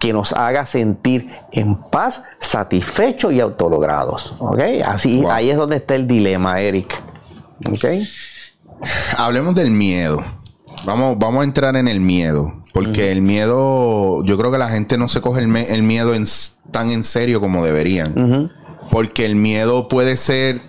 [0.02, 4.34] que nos haga sentir en paz, satisfechos y autologrados.
[4.40, 4.60] ¿Ok?
[4.84, 7.00] Así, ahí es donde está el dilema, Eric.
[7.72, 7.86] ¿Ok?
[9.16, 10.20] Hablemos del miedo.
[10.86, 12.52] Vamos, vamos a entrar en el miedo.
[12.74, 16.14] Porque el miedo, yo creo que la gente no se coge el, miedo
[16.72, 18.52] tan en serio como deberían.
[18.90, 20.62] Porque el miedo puede ser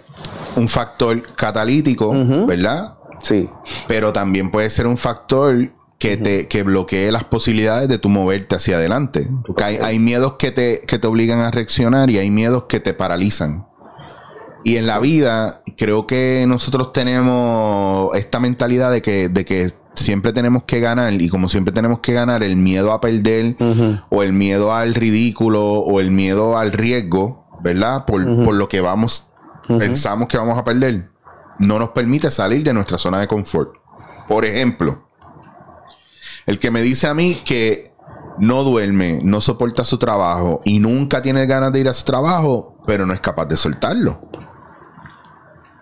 [0.56, 2.12] un factor catalítico,
[2.46, 2.96] ¿verdad?
[3.22, 3.48] Sí.
[3.88, 8.56] Pero también puede ser un factor que te que bloquee las posibilidades de tu moverte
[8.56, 9.30] hacia adelante.
[9.46, 12.92] Porque hay, miedos que te, que te obligan a reaccionar y hay miedos que te
[12.92, 13.68] paralizan.
[14.64, 20.32] Y en la vida, creo que nosotros tenemos esta mentalidad de que, de que siempre
[20.32, 21.12] tenemos que ganar.
[21.12, 23.54] Y como siempre tenemos que ganar, el miedo a perder,
[24.10, 28.06] o el miedo al ridículo, o el miedo al riesgo, ¿verdad?
[28.06, 29.28] Por, por lo que vamos,
[29.68, 31.10] pensamos que vamos a perder,
[31.60, 33.76] no nos permite salir de nuestra zona de confort.
[34.28, 35.11] Por ejemplo,
[36.46, 37.92] el que me dice a mí que
[38.38, 42.76] no duerme, no soporta su trabajo y nunca tiene ganas de ir a su trabajo,
[42.86, 44.20] pero no es capaz de soltarlo.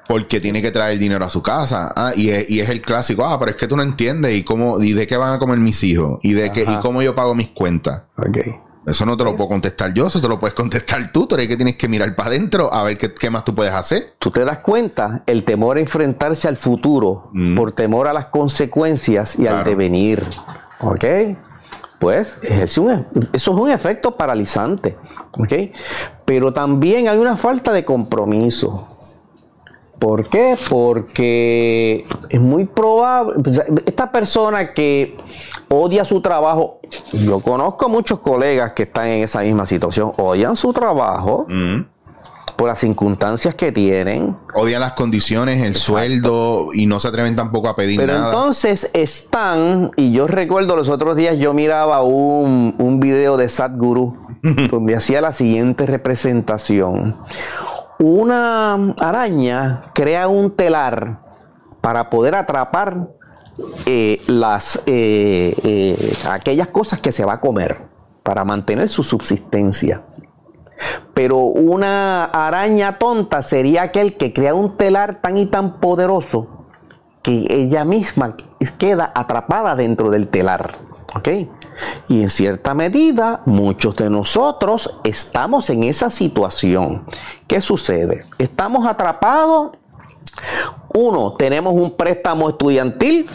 [0.08, 1.92] Porque tiene que traer dinero a su casa.
[1.94, 4.92] Ah, y, es, el clásico, ah, pero es que tú no entiendes y cómo, y
[4.92, 7.50] de qué van a comer mis hijos, y de qué, y cómo yo pago mis
[7.50, 8.04] cuentas.
[8.86, 11.26] Eso no te lo puedo contestar yo, eso te lo puedes contestar tú.
[11.26, 14.14] Tú eres que tienes que mirar para adentro a ver qué, más tú puedes hacer.
[14.18, 17.56] Tú te das cuenta, el temor a enfrentarse al futuro mm.
[17.56, 20.24] por temor a las consecuencias y al devenir.
[20.80, 21.04] ¿Ok?
[21.98, 22.88] Pues eso
[23.32, 24.96] es un efecto paralizante.
[25.32, 25.52] ¿Ok?
[26.24, 28.89] Pero también hay una falta de compromiso.
[30.00, 30.56] ¿Por qué?
[30.68, 33.34] Porque es muy probable,
[33.86, 35.16] esta persona que
[35.68, 36.80] odia su trabajo,
[37.12, 41.46] yo conozco muchos colegas que están en esa misma situación, odian su trabajo.
[41.48, 41.82] Mm
[42.60, 44.36] por las circunstancias que tienen.
[44.54, 48.12] Odian las condiciones, el sueldo y no se atreven tampoco a pedir nada.
[48.12, 53.48] Pero entonces están, y yo recuerdo los otros días yo miraba un, un video de
[53.48, 54.14] Sadhguru
[54.70, 57.16] donde hacía la siguiente representación.
[58.00, 61.20] Una araña crea un telar
[61.82, 63.10] para poder atrapar
[63.84, 67.76] eh, las, eh, eh, aquellas cosas que se va a comer
[68.22, 70.02] para mantener su subsistencia.
[71.12, 76.68] Pero una araña tonta sería aquel que crea un telar tan y tan poderoso
[77.22, 78.34] que ella misma
[78.78, 80.72] queda atrapada dentro del telar.
[81.14, 81.28] ¿Ok?
[82.08, 87.04] Y en cierta medida, muchos de nosotros estamos en esa situación.
[87.46, 88.26] ¿Qué sucede?
[88.38, 89.72] Estamos atrapados
[90.92, 93.28] uno, tenemos un préstamo estudiantil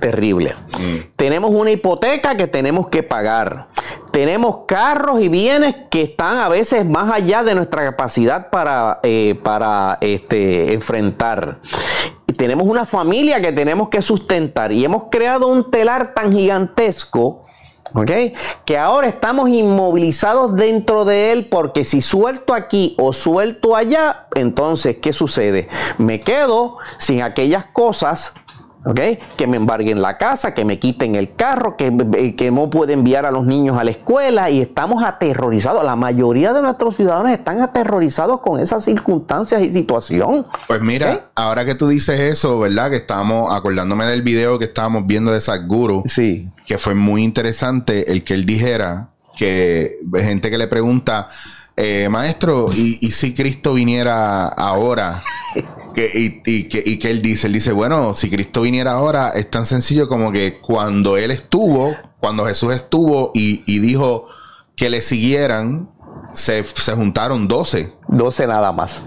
[0.00, 0.54] terrible.
[0.78, 0.96] Mm.
[1.16, 3.68] Tenemos una hipoteca que tenemos que pagar.
[4.12, 9.38] Tenemos carros y bienes que están a veces más allá de nuestra capacidad para, eh,
[9.42, 11.60] para este, enfrentar.
[12.26, 14.70] Y tenemos una familia que tenemos que sustentar.
[14.70, 17.44] Y hemos creado un telar tan gigantesco
[17.94, 18.10] ¿Ok?
[18.64, 24.98] Que ahora estamos inmovilizados dentro de él porque si suelto aquí o suelto allá, entonces,
[25.02, 25.68] ¿qué sucede?
[25.98, 28.34] Me quedo sin aquellas cosas
[29.36, 32.92] que me embarguen la casa, que me quiten el carro, que, eh, que no puedo
[32.92, 35.84] enviar a los niños a la escuela y estamos aterrorizados.
[35.84, 40.46] La mayoría de nuestros ciudadanos están aterrorizados con esas circunstancias y situación.
[40.66, 42.90] Pues mira, ahora que tú dices eso, ¿verdad?
[42.90, 46.02] Que estamos acordándome del video que estábamos viendo de Sadhguru.
[46.06, 46.48] Sí.
[46.66, 51.28] Que fue muy interesante el que él dijera que gente que le pregunta,
[51.76, 55.22] eh, maestro, y, y si Cristo viniera ahora,
[55.94, 59.30] que, y, y que, y que él dice, él dice, bueno, si Cristo viniera ahora,
[59.30, 64.26] es tan sencillo como que cuando él estuvo, cuando Jesús estuvo y, y dijo
[64.76, 65.90] que le siguieran,
[66.32, 67.92] se, se juntaron 12.
[68.08, 69.04] 12 nada más.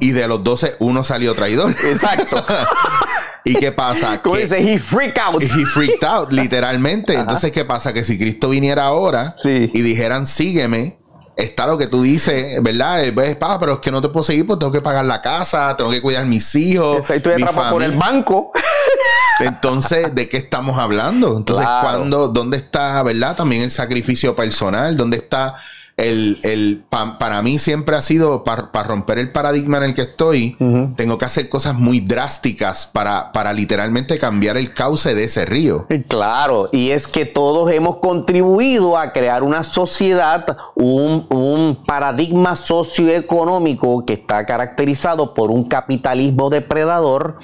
[0.00, 1.74] Y de los 12, uno salió traidor.
[1.84, 2.44] Exacto.
[3.44, 4.20] ¿Y qué pasa?
[4.22, 5.42] Como Que- dice, he freak out.
[5.42, 7.14] He freaked out, literalmente.
[7.14, 7.92] Entonces, ¿qué pasa?
[7.92, 9.70] Que si Cristo viniera ahora Sí.
[9.72, 10.97] y dijeran, sígueme,
[11.38, 13.04] está lo que tú dices, ¿verdad?
[13.04, 15.22] Eh, Pues, pa, pero es que no te puedo seguir porque tengo que pagar la
[15.22, 17.08] casa, tengo que cuidar mis hijos.
[17.08, 18.12] Estoy mi atrapado por el familia".
[18.12, 18.52] banco.
[19.40, 21.36] Entonces, ¿de qué estamos hablando?
[21.36, 21.86] Entonces, Claro.
[21.88, 23.36] cuando, ¿dónde está, verdad?
[23.36, 25.54] También el sacrificio personal, ¿dónde está
[25.98, 30.02] el, el pa- para mí siempre ha sido para romper el paradigma en el que
[30.02, 30.56] estoy,
[30.96, 35.86] tengo que hacer cosas muy drásticas para, para literalmente cambiar el cauce de ese río.
[36.08, 44.06] Claro, y es que todos hemos contribuido a crear una sociedad, un, un paradigma socioeconómico
[44.06, 47.38] que está caracterizado por un capitalismo depredador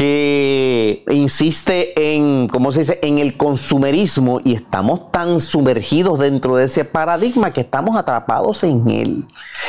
[0.00, 6.64] que insiste en, ¿cómo se dice?, en el consumerismo y estamos tan sumergidos dentro de
[6.64, 9.26] ese paradigma que estamos atrapados en él.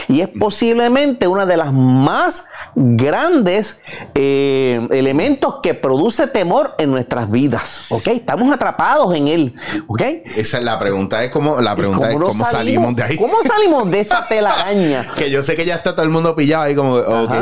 [0.08, 3.82] Y es posiblemente una de las más grandes
[4.16, 8.08] eh, elementos que produce temor en nuestras vidas, ¿ok?
[8.08, 9.56] Estamos atrapados en él,
[9.88, 10.02] ¿ok?
[10.38, 13.18] Esa es la pregunta, es como, la pregunta es cómo salimos de ahí.
[13.18, 15.12] ¿Cómo salimos de esa telaraña?
[15.18, 17.34] que yo sé que ya está todo el mundo pillado ahí como, ok,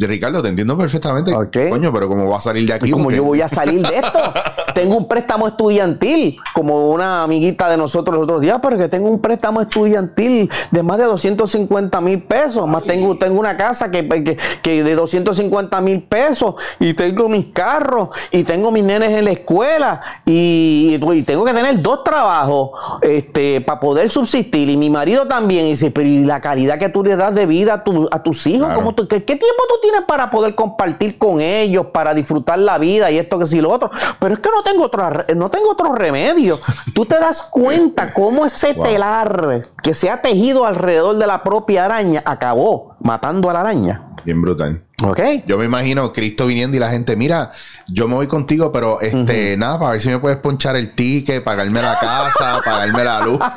[0.00, 1.34] Ricardo, te entiendo perfectamente.
[1.34, 1.68] Ok.
[1.68, 2.90] Coño, pero ¿cómo va a salir de aquí?
[2.90, 4.18] Como Porque- yo voy a salir de esto.
[4.78, 9.10] tengo un préstamo estudiantil, como una amiguita de nosotros los otros días, pero que tengo
[9.10, 12.64] un préstamo estudiantil de más de 250 mil pesos.
[12.68, 17.46] Más tengo, tengo una casa que, que, que de 250 mil pesos y tengo mis
[17.46, 22.70] carros y tengo mis nenes en la escuela y, y tengo que tener dos trabajos
[23.02, 24.70] este, para poder subsistir.
[24.70, 25.66] Y mi marido también.
[25.66, 28.22] Y dice, pero ¿y la calidad que tú le das de vida a, tu- a
[28.22, 28.66] tus hijos?
[28.66, 28.78] Claro.
[28.80, 32.78] ¿Cómo tú- ¿Qué, qué tiempo tú tienes para poder compartir con ellos, para disfrutar la
[32.78, 33.90] vida y esto que sí lo otro?
[34.20, 36.58] Pero es que no tengo otro, no tengo otro remedio.
[36.94, 38.84] Tú te das cuenta cómo ese Wow.
[38.84, 44.02] telar que se ha tejido alrededor de la propia araña acabó matando a la araña.
[44.24, 44.84] Bien brutal.
[45.04, 45.20] ¿Ok?
[45.46, 47.52] Yo me imagino Cristo viniendo y la gente, mira,
[47.86, 51.44] yo me voy contigo, pero este, nada, para ver si me puedes ponchar el ticket,
[51.44, 53.38] pagarme la casa, pagarme la luz.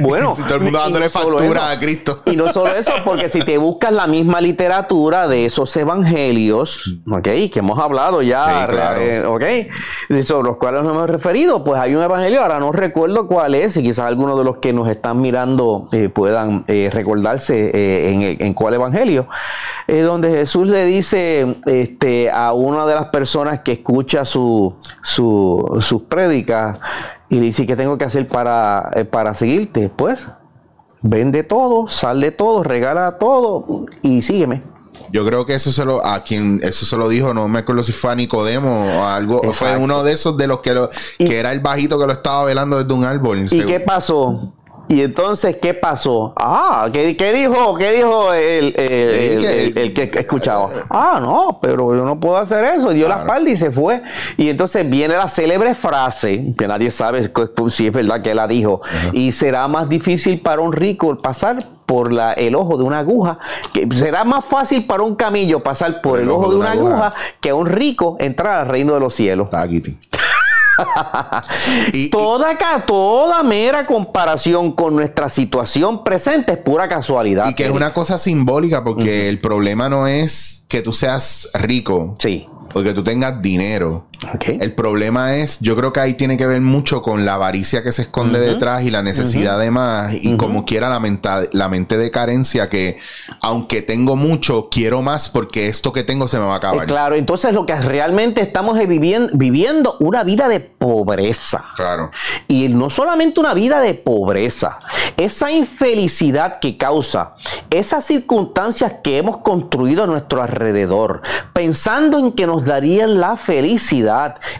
[0.00, 1.62] Bueno, si todo el mundo dándole no factura eso.
[1.62, 2.20] a Cristo.
[2.26, 7.22] Y no solo eso, porque si te buscas la misma literatura de esos evangelios, ¿ok?
[7.22, 9.00] Que hemos hablado ya, Sí, claro.
[9.00, 10.22] eh, ¿ok?
[10.24, 13.76] Sobre los cuales nos hemos referido, pues hay un evangelio, ahora no recuerdo cuál es,
[13.76, 18.22] y quizás algunos de los que nos están mirando eh, puedan eh, recordarse eh, en,
[18.46, 19.28] en cuál evangelio,
[19.86, 26.02] donde Jesús le dice este, a una de las personas que escucha su, su- sus
[26.02, 26.78] prédicas
[27.30, 29.88] y le dice, ¿qué tengo que hacer para, eh, para seguirte?
[29.88, 30.26] Pues
[31.02, 34.62] vende todo, sal de todo, regala todo y sígueme.
[35.12, 37.82] Yo creo que eso se lo, a quien eso se lo dijo, no me acuerdo
[37.82, 41.28] si fue a Nicodemo o algo, fue uno de esos de los que lo, Y-
[41.28, 43.38] que era el bajito que lo estaba velando desde un árbol.
[43.44, 43.68] ¿Y seguro.
[43.68, 44.52] qué pasó?
[44.88, 46.32] Y entonces, ¿qué pasó?
[46.36, 47.76] Ah, ¿qué, qué dijo?
[47.76, 50.68] ¿Qué dijo el, el- el- el- el que escuchaba?
[50.90, 52.90] Ah, no, pero yo no puedo hacer eso.
[52.90, 54.02] Dio la espalda y se fue.
[54.36, 57.30] Y entonces viene la célebre frase, que nadie sabe
[57.68, 58.80] si es verdad que la dijo,
[59.12, 63.38] y será más difícil para un rico pasar por la- el ojo de una aguja,
[63.72, 67.50] que será más fácil para un camillo pasar por el, ojo de una aguja, que
[67.50, 69.48] a un rico entrar al reino de los cielos.
[71.92, 77.48] Y- Toda, toda mera comparación con nuestra situación presente es pura casualidad.
[77.48, 82.16] Y que es una cosa simbólica porque el problema no es que tú seas rico,
[82.18, 82.46] Sí.
[82.72, 84.06] porque tú tengas dinero.
[84.46, 87.92] El problema es, yo creo que ahí tiene que ver mucho con la avaricia que
[87.92, 91.96] se esconde detrás y la necesidad de más y como quiera la, menta- la mente
[91.96, 92.98] de carencia que
[93.40, 96.86] aunque tengo mucho, quiero más porque esto que tengo se me va a Eh, acabar.
[96.86, 101.64] claro, entonces lo que realmente estamos es viviendo, viviendo una vida de pobreza.
[101.76, 102.10] Claro.
[102.48, 104.80] Y no solamente una vida de pobreza,
[105.16, 107.34] esa infelicidad que causa,
[107.70, 114.07] esas circunstancias que hemos construido a nuestro alrededor, pensando en que nos darían la felicidad,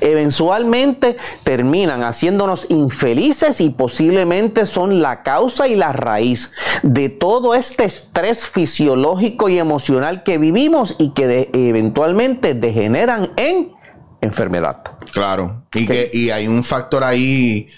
[0.00, 7.84] eventualmente terminan haciéndonos infelices y posiblemente son la causa y la raíz de todo este
[7.84, 13.72] estrés fisiológico y emocional que vivimos y que de- eventualmente degeneran en
[14.20, 14.82] enfermedad.
[15.12, 15.62] Claro.
[15.74, 17.68] Y que y hay un factor ahí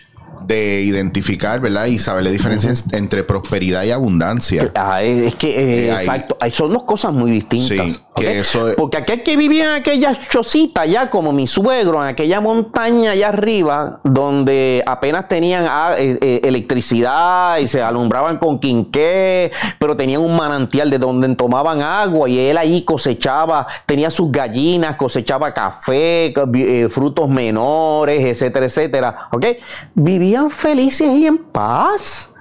[0.46, 1.87] de identificar, ¿verdad?
[1.87, 4.70] Y saber la diferencia entre prosperidad y abundancia.
[4.74, 7.87] Ah, es es que, eh, Eh, exacto, ahí son dos cosas muy distintas.
[7.87, 7.98] Sí.
[8.76, 13.29] Porque aquel que vivía en aquella chocita, ya como mi suegro, en aquella montaña allá
[13.29, 20.37] arriba, donde apenas tenían ah, eh, electricidad y se alumbraban con quinqué, pero tenían un
[20.37, 26.35] manantial de donde tomaban agua y él ahí cosechaba, tenía sus gallinas, cosechaba café,
[26.90, 29.29] frutos menores, etcétera, etcétera.
[29.33, 29.46] ¿Ok?
[30.31, 32.33] Vivían felices y en paz.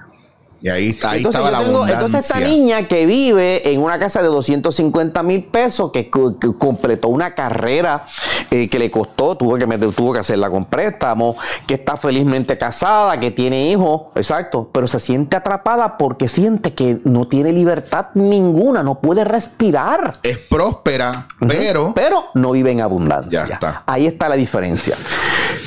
[0.62, 1.94] Y ahí, ahí estaba la abundancia.
[1.94, 7.34] Entonces esta niña que vive en una casa de 250 mil pesos, que, completó una
[7.34, 8.06] carrera
[8.52, 11.34] eh, que le costó, tuvo que, tuvo que hacerla con préstamo,
[11.66, 17.00] que está felizmente casada, que tiene hijos, exacto, pero se siente atrapada porque siente que
[17.02, 20.12] no tiene libertad ninguna, no puede respirar.
[20.22, 21.90] Es próspera, pero...
[21.92, 23.48] Pero no vive en abundancia.
[23.48, 23.82] Ya está.
[23.84, 24.94] Ahí está la diferencia.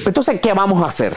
[0.06, 1.14] Entonces, ¿qué vamos a hacer?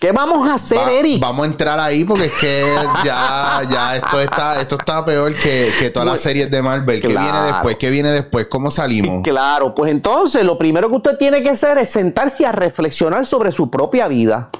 [0.00, 1.20] ¿Qué vamos a hacer, Eric?
[1.20, 2.64] Vamos a entrar ahí porque es que
[3.04, 7.00] ya, ya esto está, esto está peor que, todas las series de Marvel.
[7.00, 7.76] ¿Qué viene después?
[7.76, 8.46] ¿Qué viene después?
[8.46, 9.22] ¿Cómo salimos?
[9.24, 13.50] Claro, pues entonces lo primero que usted tiene que hacer es sentarse a reflexionar sobre
[13.50, 14.50] su propia vida.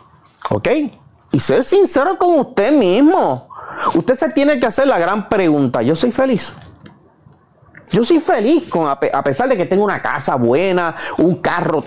[0.50, 0.68] ¿Ok?
[1.30, 3.48] Y ser sincero con usted mismo.
[3.94, 5.82] Usted se tiene que hacer la gran pregunta.
[5.82, 6.54] ¿Yo soy feliz?
[7.90, 11.82] Yo soy feliz con, a, pesar de que tengo una casa buena, un carro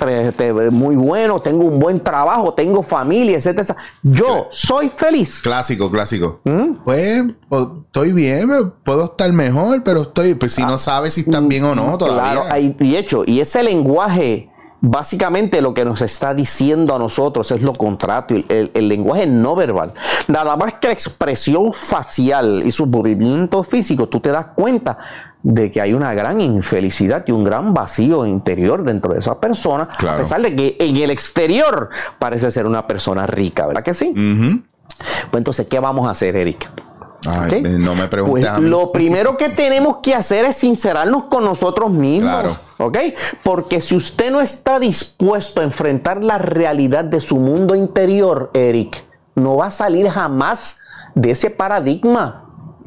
[0.72, 3.74] muy bueno, tengo un buen trabajo, tengo familia, etc.
[4.02, 5.42] Yo soy feliz.
[5.42, 6.42] Clásico, clásico.
[6.44, 6.76] ¿Mm?
[6.84, 11.22] Pues, pues estoy bien, puedo estar mejor, pero estoy, pues si no ah, sabes si
[11.22, 12.44] están bien o no todavía.
[12.44, 14.52] Claro, y hecho, y ese lenguaje
[14.84, 19.54] Básicamente lo que nos está diciendo a nosotros es lo contrario, el, el, lenguaje no
[19.56, 19.94] verbal.
[20.28, 24.98] Nada más que la expresión facial y sus movimientos físicos, tú te das cuenta
[25.44, 29.90] de que hay una gran infelicidad y un gran vacío interior dentro de esa persona,
[30.08, 31.90] a pesar de que en el exterior
[32.20, 34.14] parece ser una persona rica, ¿verdad que sí?
[35.32, 36.70] Pues entonces, ¿qué vamos a hacer, Eric?
[37.78, 42.60] no me preguntes pues Lo primero que tenemos que hacer es sincerarnos con nosotros mismos.
[42.78, 42.98] ¿Ok?
[43.44, 49.04] Porque si usted no está dispuesto a enfrentar la realidad de su mundo interior, Eric,
[49.36, 50.80] no va a salir jamás
[51.14, 52.41] de ese paradigma.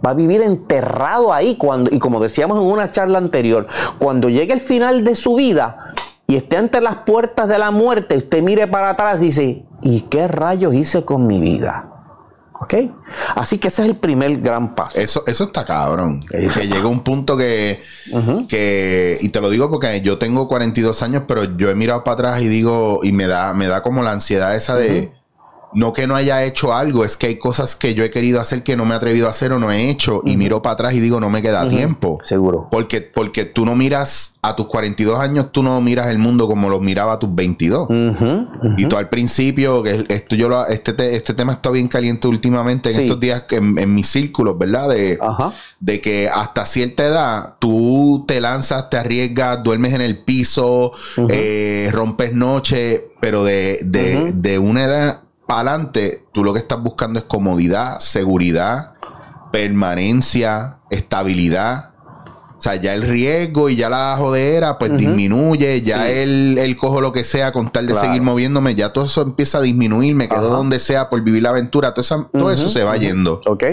[0.04, 3.66] Va a vivir enterrado ahí cuando, y como decíamos en una charla anterior,
[3.98, 5.94] cuando llegue el final de su vida
[6.26, 10.02] y esté ante las puertas de la muerte, usted mire para atrás y dice, ¿y
[10.02, 11.90] qué rayos hice con mi vida?
[12.60, 12.74] ¿Ok?
[13.34, 14.98] Así que ese es el primer gran paso.
[14.98, 16.20] Eso, eso está cabrón.
[16.30, 17.80] Que llega un punto que,
[18.48, 22.14] que, y te lo digo porque yo tengo 42 años, pero yo he mirado para
[22.14, 25.12] atrás y digo, y me da, me da como la ansiedad esa de
[25.74, 28.62] no que no haya hecho algo, es que hay cosas que yo he querido hacer
[28.62, 30.94] que no me he atrevido a hacer o no he hecho y miro para atrás
[30.94, 32.18] y digo, no me queda tiempo.
[32.22, 32.68] Seguro.
[32.70, 36.68] Porque, porque tú no miras a tus 42 años, tú no miras el mundo como
[36.68, 37.88] lo miraba a tus 22.
[38.76, 42.90] Y tú al principio, que esto yo lo, este, este tema está bien caliente últimamente
[42.90, 44.88] en estos días en, en, mis círculos, ¿verdad?
[44.90, 45.18] De,
[45.80, 50.92] de que hasta cierta edad tú te lanzas, te arriesgas, duermes en el piso,
[51.28, 56.82] eh, rompes noche, pero de, de, de una edad para adelante, tú lo que estás
[56.82, 58.94] buscando es comodidad, seguridad,
[59.52, 61.93] permanencia, estabilidad.
[62.64, 67.02] O sea, ya el riesgo y ya la jodera, pues disminuye, ya el, el, cojo
[67.02, 70.30] lo que sea con tal de seguir moviéndome, ya todo eso empieza a disminuir, me
[70.30, 73.42] quedo donde sea por vivir la aventura, todo, todo eso se va yendo.
[73.44, 73.64] Ok.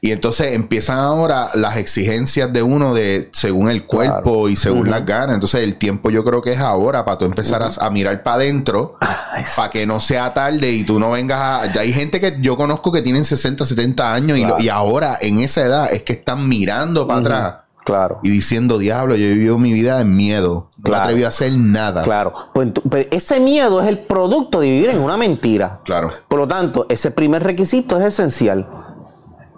[0.00, 5.06] Y entonces empiezan ahora las exigencias de uno de según el cuerpo y según las
[5.06, 5.34] ganas.
[5.34, 8.98] Entonces el tiempo yo creo que es ahora para tú empezar a, mirar para adentro,
[9.56, 11.72] para que no sea tarde y tú no vengas a...
[11.72, 15.38] Ya hay gente que yo conozco que tienen 60, 70 años y, y ahora en
[15.38, 18.20] esa edad es que están mirando para atrás Claro.
[18.22, 20.68] Y diciendo, diablo, yo he vivido mi vida en miedo.
[20.78, 21.04] No claro.
[21.04, 22.02] atreví a hacer nada.
[22.02, 22.32] Claro.
[22.54, 25.80] Pues, pues, ese miedo es el producto de vivir en una mentira.
[25.84, 26.10] Claro.
[26.28, 28.68] Por lo tanto, ese primer requisito es esencial.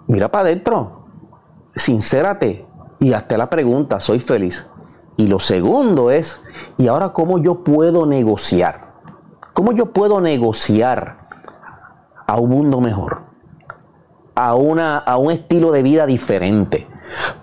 [0.07, 1.05] Mira para adentro.
[1.75, 2.65] Sincérate.
[2.99, 4.67] Y hazte la pregunta, ¿soy feliz?
[5.17, 6.41] Y lo segundo es,
[6.77, 8.93] ¿y ahora cómo yo puedo negociar?
[9.53, 11.27] ¿Cómo yo puedo negociar
[12.25, 13.25] a un mundo mejor?
[14.33, 16.87] A, una, a un estilo de vida diferente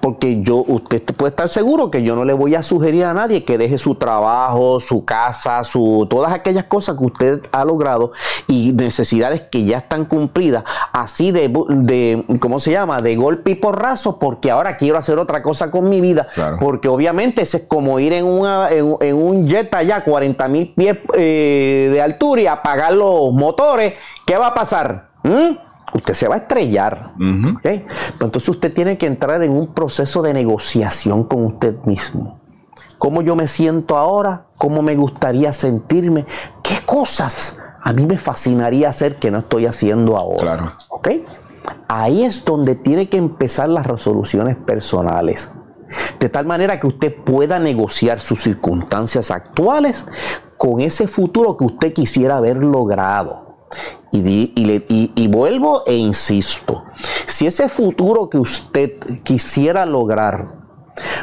[0.00, 3.44] porque yo, usted puede estar seguro que yo no le voy a sugerir a nadie
[3.44, 8.12] que deje su trabajo, su casa, su, todas aquellas cosas que usted ha logrado
[8.48, 13.00] y necesidades que ya están cumplidas, así de, de ¿cómo se llama?
[13.00, 16.26] De golpe y porrazo, porque ahora quiero hacer otra cosa con mi vida.
[16.60, 21.90] Porque obviamente es como ir en, una, en, un jet allá, 40 mil pies eh,
[21.92, 23.94] de altura y apagar los motores.
[24.26, 25.10] ¿Qué va a pasar?
[25.22, 25.71] ¿Mm?
[25.94, 27.14] Usted se va a estrellar.
[27.62, 27.82] Pues
[28.20, 32.40] entonces usted tiene que entrar en un proceso de negociación con usted mismo.
[32.98, 34.46] ¿Cómo yo me siento ahora?
[34.56, 36.24] ¿Cómo me gustaría sentirme?
[36.62, 40.38] ¿Qué cosas a mí me fascinaría hacer que no estoy haciendo ahora?
[40.38, 40.72] Claro.
[41.88, 45.50] Ahí es donde tiene que empezar las resoluciones personales.
[46.18, 50.06] de tal manera que usted pueda negociar sus circunstancias actuales
[50.56, 53.51] con ese futuro que usted quisiera haber logrado.
[54.12, 56.84] Y, vuelvo e insisto,
[57.26, 60.54] si ese futuro que usted quisiera lograr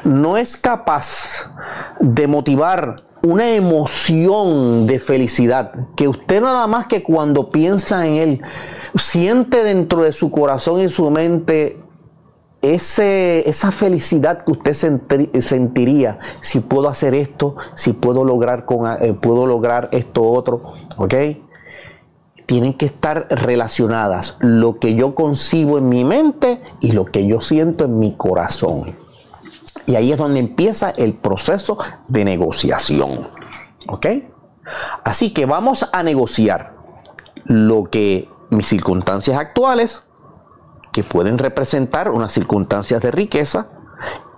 [0.04, 1.54] no es capaz
[2.00, 8.42] de motivar una emoción de felicidad, que usted nada más que cuando piensa en él,
[8.96, 11.78] siente dentro de su corazón y su mente
[12.62, 14.74] ese, esa felicidad que usted
[15.40, 20.62] sentiría si puedo hacer esto, si puedo lograr, con, eh, puedo lograr esto otro,
[20.98, 21.14] ¿ok?
[22.50, 27.42] Tienen que estar relacionadas lo que yo concibo en mi mente y lo que yo
[27.42, 28.96] siento en mi corazón.
[29.86, 31.78] Y ahí es donde empieza el proceso
[32.08, 33.28] de negociación.
[33.88, 34.08] ¿Ok?
[35.04, 36.74] Así que vamos a negociar
[37.46, 40.06] lo que mis circunstancias actuales,
[40.92, 43.68] que pueden representar unas circunstancias de riqueza,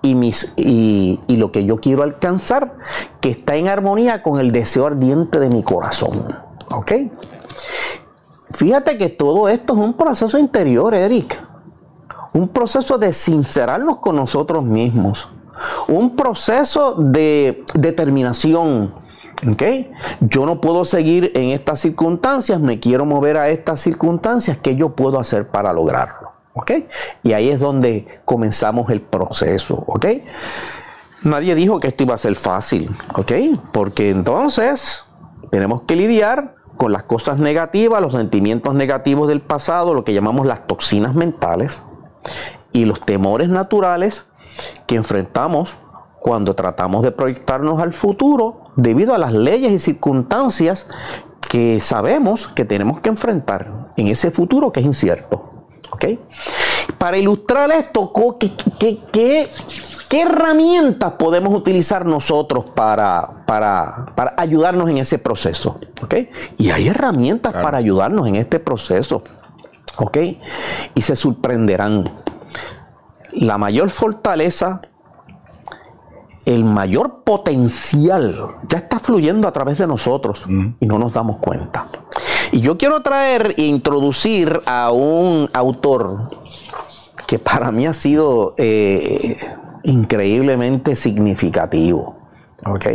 [0.02, 2.76] y, mis, y, lo que yo quiero alcanzar,
[3.22, 6.28] que está en armonía con el deseo ardiente de mi corazón.
[6.72, 6.92] ¿Ok?
[8.54, 11.38] Fíjate que todo esto es un proceso interior, Eric.
[12.34, 15.30] Un proceso de sincerarnos con nosotros mismos.
[15.88, 18.94] Un proceso de determinación.
[19.54, 19.92] ¿Okay?
[20.20, 24.58] Yo no puedo seguir en estas circunstancias, me quiero mover a estas circunstancias.
[24.62, 26.32] ¿Qué yo puedo hacer para lograrlo?
[27.24, 29.84] Y ahí es donde comenzamos el proceso.
[29.88, 30.06] ¿ok?
[31.24, 33.32] Nadie dijo que esto iba a ser fácil, ¿ok?
[33.72, 35.04] Porque entonces
[35.52, 40.48] tenemos que lidiar con las cosas negativas, los sentimientos negativos del pasado, lo que llamamos
[40.48, 41.84] las toxinas mentales
[42.72, 44.26] y los temores naturales
[44.88, 45.76] que enfrentamos
[46.20, 50.90] cuando tratamos de proyectarnos al futuro debido a las leyes y circunstancias
[51.52, 55.68] que sabemos que tenemos que enfrentar en ese futuro que es incierto.
[56.98, 59.48] Para ilustrar esto, ¿qué, qué, qué
[60.14, 65.80] herramientas podemos utilizar nosotros para, para, ayudarnos en ese proceso?
[66.58, 69.24] Y hay herramientas para ayudarnos en este proceso.
[69.98, 70.18] ¿Ok?
[70.96, 72.12] Y se sorprenderán.
[73.34, 74.82] La mayor fortaleza,
[76.46, 80.46] el mayor potencial ya está fluyendo a través de nosotros
[80.80, 81.88] y no nos damos cuenta.
[82.52, 86.30] Y yo quiero traer e introducir a un autor
[87.26, 89.38] que para mí ha sido eh,
[89.84, 92.18] increíblemente significativo.
[92.66, 92.86] ¿Ok?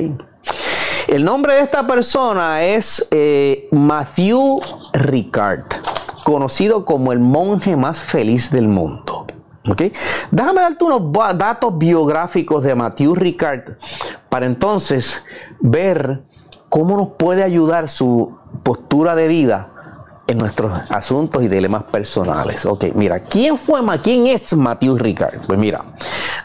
[1.09, 4.61] El nombre de esta persona es eh, Matthew
[4.93, 5.64] Ricard,
[6.24, 9.26] conocido como el monje más feliz del mundo.
[9.68, 9.93] ¿Okay?
[10.30, 13.78] Déjame darte unos datos biográficos de Matthew Ricard
[14.28, 15.24] para entonces
[15.61, 16.22] ver
[16.68, 19.76] cómo nos puede ayudar su postura de vida
[20.27, 22.66] en nuestros asuntos y dilemas personales.
[22.66, 25.47] Ok, mira, ¿quién fue, quién es Matthew Ricard?
[25.47, 25.85] Pues mira,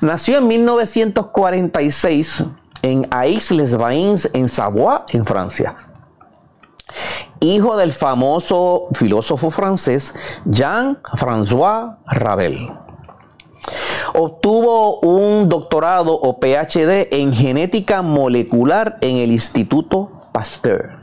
[0.02, 2.46] nació en 1946
[2.82, 5.76] en Aix-les-Bains, en Savoie, en Francia.
[7.40, 10.14] Hijo del famoso filósofo francés
[10.46, 12.72] Jean-François Ravel.
[14.14, 21.01] Obtuvo un doctorado o PhD en genética molecular en el Instituto Pasteur.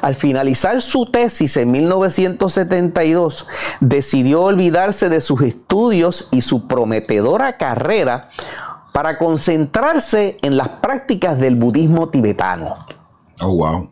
[0.00, 3.46] Al finalizar su tesis en 1972,
[3.80, 8.30] decidió olvidarse de sus estudios y su prometedora carrera
[8.92, 12.86] para concentrarse en las prácticas del budismo tibetano.
[13.40, 13.90] Oh, wow.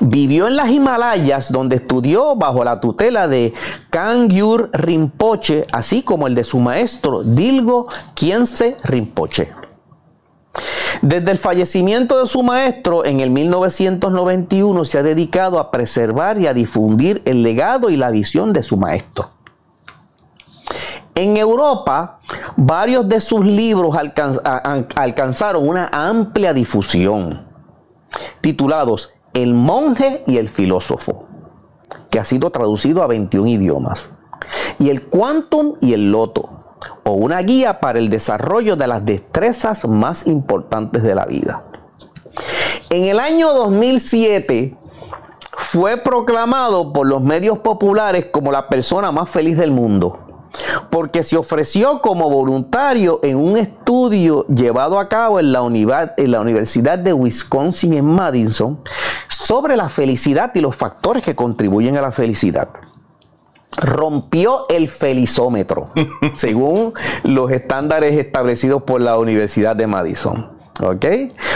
[0.00, 3.54] Vivió en las Himalayas, donde estudió bajo la tutela de
[3.90, 9.57] Kangyur Rinpoche, así como el de su maestro Dilgo Kiense Rinpoche.
[11.02, 16.46] Desde el fallecimiento de su maestro en el 1991 se ha dedicado a preservar y
[16.46, 19.30] a difundir el legado y la visión de su maestro.
[21.14, 22.20] En Europa,
[22.56, 27.46] varios de sus libros alcanzaron una amplia difusión,
[28.40, 31.26] titulados El monje y el filósofo,
[32.10, 34.10] que ha sido traducido a 21 idiomas,
[34.78, 36.57] y El quantum y el loto,
[37.08, 41.64] o una guía para el desarrollo de las destrezas más importantes de la vida.
[42.90, 44.76] En el año 2007
[45.56, 50.24] fue proclamado por los medios populares como la persona más feliz del mundo
[50.90, 57.12] porque se ofreció como voluntario en un estudio llevado a cabo en la, Universidad de
[57.12, 58.80] Wisconsin en Madison
[59.28, 62.68] sobre la felicidad y los factores que contribuyen a la felicidad.
[63.80, 65.90] Rompió el felizómetro,
[66.36, 70.58] según los estándares establecidos por la Universidad de Madison.
[70.80, 71.06] ¿Ok?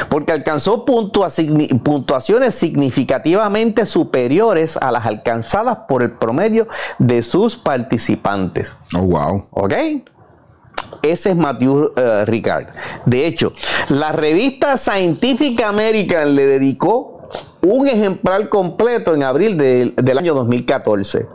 [0.09, 6.67] Porque alcanzó puntuaciones significativamente superiores a las alcanzadas por el promedio
[6.99, 8.75] de sus participantes.
[8.97, 9.47] Oh, wow.
[9.53, 9.75] ¿Ok?
[11.03, 12.69] Ese es Matthew eh, Ricard.
[13.07, 13.53] De hecho,
[13.89, 17.13] la revista Scientific American le dedicó
[17.63, 21.29] un ejemplar completo en abril del año 2014.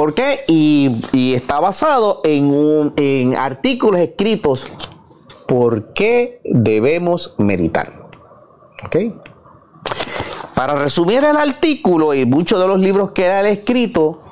[0.00, 0.44] ¿Por qué?
[0.48, 4.66] Y, está basado en, en artículos escritos
[5.46, 8.08] por qué debemos meditar.
[8.82, 8.96] ¿Ok?
[10.54, 14.22] Para resumir el artículo y muchos de los libros que él ha escrito,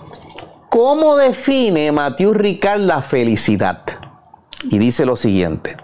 [0.71, 3.83] ¿cómo define Matthew Ricard la felicidad?
[4.71, 5.77] Y dice lo siguiente,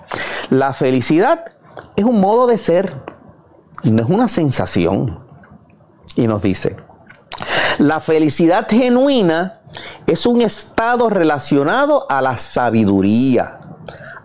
[0.49, 1.45] la felicidad
[1.95, 2.91] es un modo de ser,
[3.83, 5.23] no es una sensación.
[6.17, 6.75] Y nos dice,
[7.77, 9.61] la felicidad genuina
[10.07, 13.61] es un estado relacionado a la sabiduría,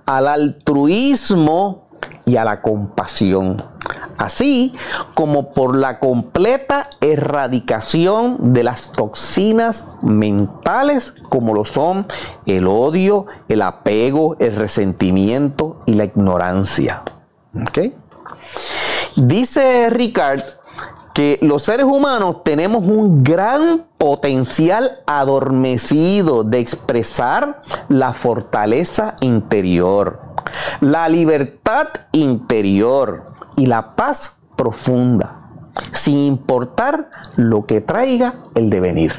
[0.05, 1.89] al altruismo
[2.25, 3.63] y a la compasión,
[4.17, 4.73] así
[5.13, 12.05] como por la completa erradicación de las toxinas mentales como lo son
[12.45, 17.03] el odio, el apego, el resentimiento y la ignorancia.
[19.15, 20.41] Dice Ricard
[21.13, 30.21] que los seres humanos tenemos un gran potencial adormecido de expresar la fortaleza interior,
[30.81, 35.49] la libertad interior y la paz profunda,
[35.91, 39.13] sin importar lo que traiga el devenir.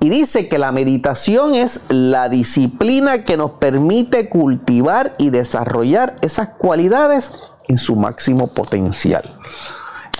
[0.00, 6.50] Y dice que la meditación es la disciplina que nos permite cultivar y desarrollar esas
[6.50, 7.32] cualidades
[7.66, 9.24] en su máximo potencial.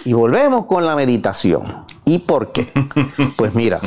[0.09, 1.85] Y volvemos con la meditación.
[2.07, 2.67] ¿Y por qué?
[3.37, 3.79] Pues mira,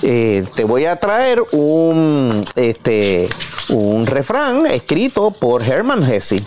[0.00, 3.28] eh, te voy a traer un, este,
[3.68, 6.42] un refrán escrito por Hermann Hesse.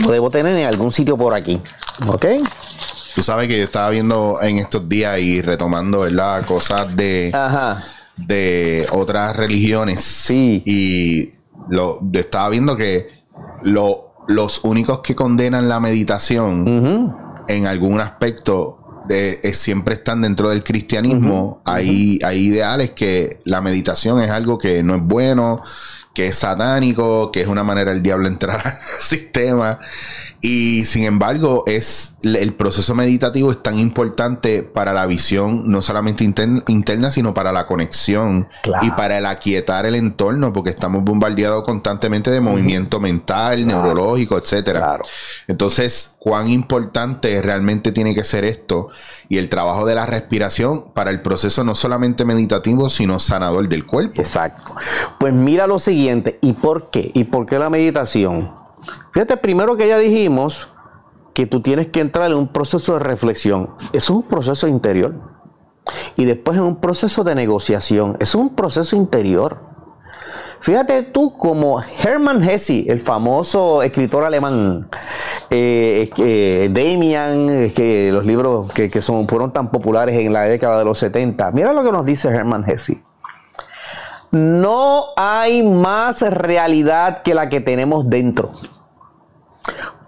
[0.00, 1.62] Lo debo tener en algún sitio por aquí.
[2.08, 2.26] ¿Ok?
[3.14, 6.44] Tú sabes que yo estaba viendo en estos días y retomando, ¿verdad?
[6.44, 7.34] Cosas de,
[8.18, 10.04] de otras religiones.
[10.04, 10.62] Sí.
[10.66, 11.30] Y
[11.70, 13.24] lo, estaba viendo que
[13.64, 21.62] los únicos que condenan la meditación en algún aspecto de, siempre están dentro del cristianismo.
[21.64, 25.60] hay, hay ideales que la meditación es algo que no es bueno,
[26.14, 29.78] que es satánico, que es una manera del diablo entrar al sistema.
[30.44, 36.24] Y sin embargo, es el proceso meditativo es tan importante para la visión, no solamente
[36.24, 38.48] interna, sino para la conexión
[38.82, 44.98] y para el aquietar el entorno, porque estamos bombardeados constantemente de movimiento mental, neurológico, etcétera.
[45.46, 48.88] Entonces, cuán importante realmente tiene que ser esto
[49.28, 53.86] y el trabajo de la respiración para el proceso no solamente meditativo, sino sanador del
[53.86, 54.20] cuerpo.
[54.20, 54.74] Exacto.
[55.18, 56.01] Pues mira lo siguiente,
[56.40, 57.10] ¿y por qué?
[57.14, 58.52] ¿Y por qué la meditación?
[59.12, 60.68] Fíjate, primero que ya dijimos
[61.34, 63.70] que tú tienes que entrar en un proceso de reflexión.
[63.92, 65.14] Eso es un proceso interior.
[66.16, 68.16] Y después en un proceso de negociación.
[68.20, 69.72] Eso es un proceso interior.
[70.60, 74.88] Fíjate tú como Hermann Hesse, el famoso escritor alemán,
[75.50, 80.84] eh, eh, Damian, que los libros que, son, fueron tan populares en la década de
[80.84, 81.50] los 70.
[81.50, 83.02] Mira lo que nos dice Hermann Hesse.
[84.32, 88.52] No hay más realidad que la que tenemos dentro.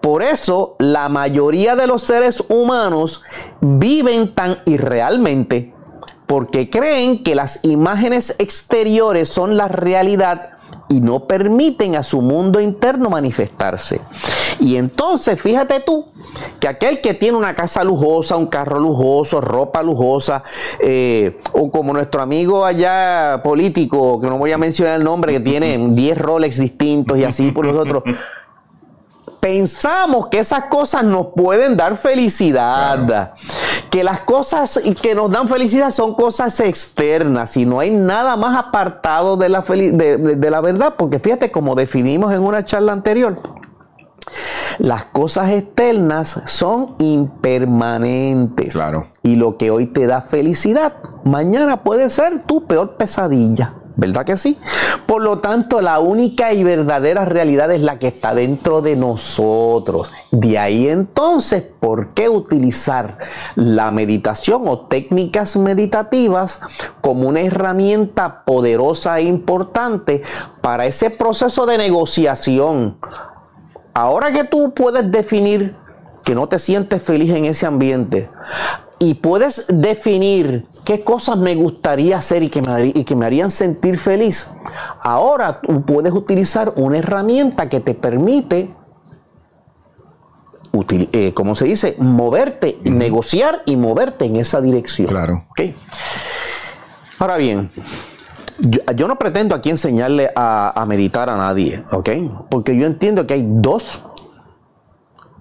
[0.01, 3.23] Por eso la mayoría de los seres humanos
[3.61, 5.75] viven tan irrealmente,
[6.27, 10.54] porque creen que las imágenes exteriores son la realidad
[10.95, 14.01] y no permiten a su mundo interno manifestarse.
[14.61, 16.07] Y entonces, fíjate tú,
[16.61, 20.45] que aquel que tiene una casa lujosa, un carro lujoso, ropa lujosa,
[20.79, 25.41] eh, o como nuestro amigo allá político, que no voy a mencionar el nombre, que
[25.41, 28.05] tiene 10 Rolex distintos y así por nosotros
[29.45, 33.35] pensamos que esas cosas nos pueden dar felicidad,
[33.95, 38.59] que las cosas que nos dan felicidad son cosas externas y no hay nada más
[38.59, 43.39] apartado de la, de, la verdad, porque fíjate como definimos en una charla anterior.
[44.81, 48.73] Las cosas externas son impermanentes.
[48.73, 49.07] Claro.
[49.23, 53.75] Y lo que hoy te da felicidad, mañana puede ser tu peor pesadilla.
[53.97, 54.59] ¿Verdad que sí?
[55.07, 60.13] Por lo tanto, la única y verdadera realidad es la que está dentro de nosotros.
[60.33, 63.19] De ahí entonces, ¿por qué utilizar
[63.55, 66.61] la meditación o técnicas meditativas
[67.01, 70.23] como una herramienta poderosa e importante
[70.61, 72.99] para ese proceso de negociación?
[73.95, 75.77] Ahora que tú puedes definir
[76.25, 78.29] que no te sientes feliz en ese ambiente
[79.05, 83.51] y puedes definir qué cosas me gustaría hacer y que me, y que me harían
[83.51, 84.51] sentir feliz.
[85.01, 88.75] Ahora tú puedes utilizar una herramienta que te permite,
[91.13, 95.09] eh, como se dice, moverte, negociar y moverte en esa dirección.
[95.09, 95.45] Claro.
[97.19, 97.71] Ahora bien,
[98.59, 102.09] yo, no pretendo aquí enseñarle a, meditar a nadie, ¿ok?
[102.49, 104.03] Porque yo entiendo que hay dos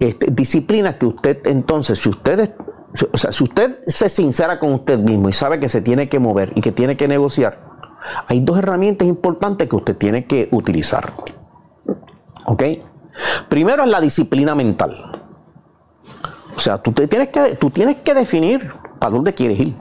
[0.00, 2.54] este, disciplinas que usted entonces, si usted,
[3.12, 6.18] o sea, si usted se sincera con usted mismo y sabe que se tiene que
[6.18, 7.58] mover y que tiene que negociar,
[8.28, 11.12] hay dos herramientas importantes que usted tiene que utilizar.
[12.46, 12.62] ¿Ok?
[13.48, 15.12] Primero es la disciplina mental.
[16.56, 19.74] O sea, tú, te tienes, que, tú tienes que definir para dónde quieres ir.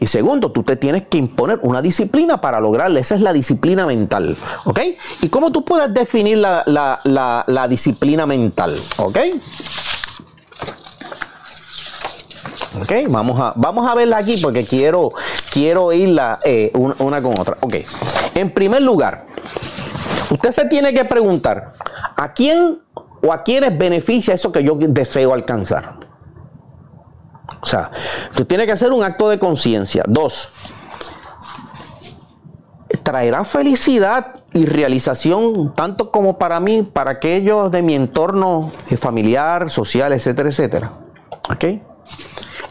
[0.00, 3.00] Y segundo, tú te tienes que imponer una disciplina para lograrla.
[3.00, 4.36] Esa es la disciplina mental.
[4.64, 4.80] ¿Ok?
[5.22, 8.76] ¿Y cómo tú puedes definir la, disciplina mental?
[8.98, 9.18] ¿Ok?
[12.76, 15.12] Ok, vamos a, vamos a verla aquí porque quiero,
[15.50, 17.56] quiero irla eh, una, con otra.
[17.60, 17.76] Ok,
[18.34, 19.26] en primer lugar,
[20.30, 21.72] usted se tiene que preguntar,
[22.16, 22.80] ¿a quién
[23.22, 25.96] o a quiénes beneficia eso que yo deseo alcanzar?
[27.62, 27.90] O sea,
[28.34, 30.04] tú tienes que hacer un acto de conciencia.
[30.06, 30.50] Dos,
[33.02, 39.70] traerá felicidad y realización tanto como para mí, para aquellos de mi entorno eh, familiar,
[39.70, 40.92] social, etcétera, etcétera.
[41.50, 41.64] ¿Ok?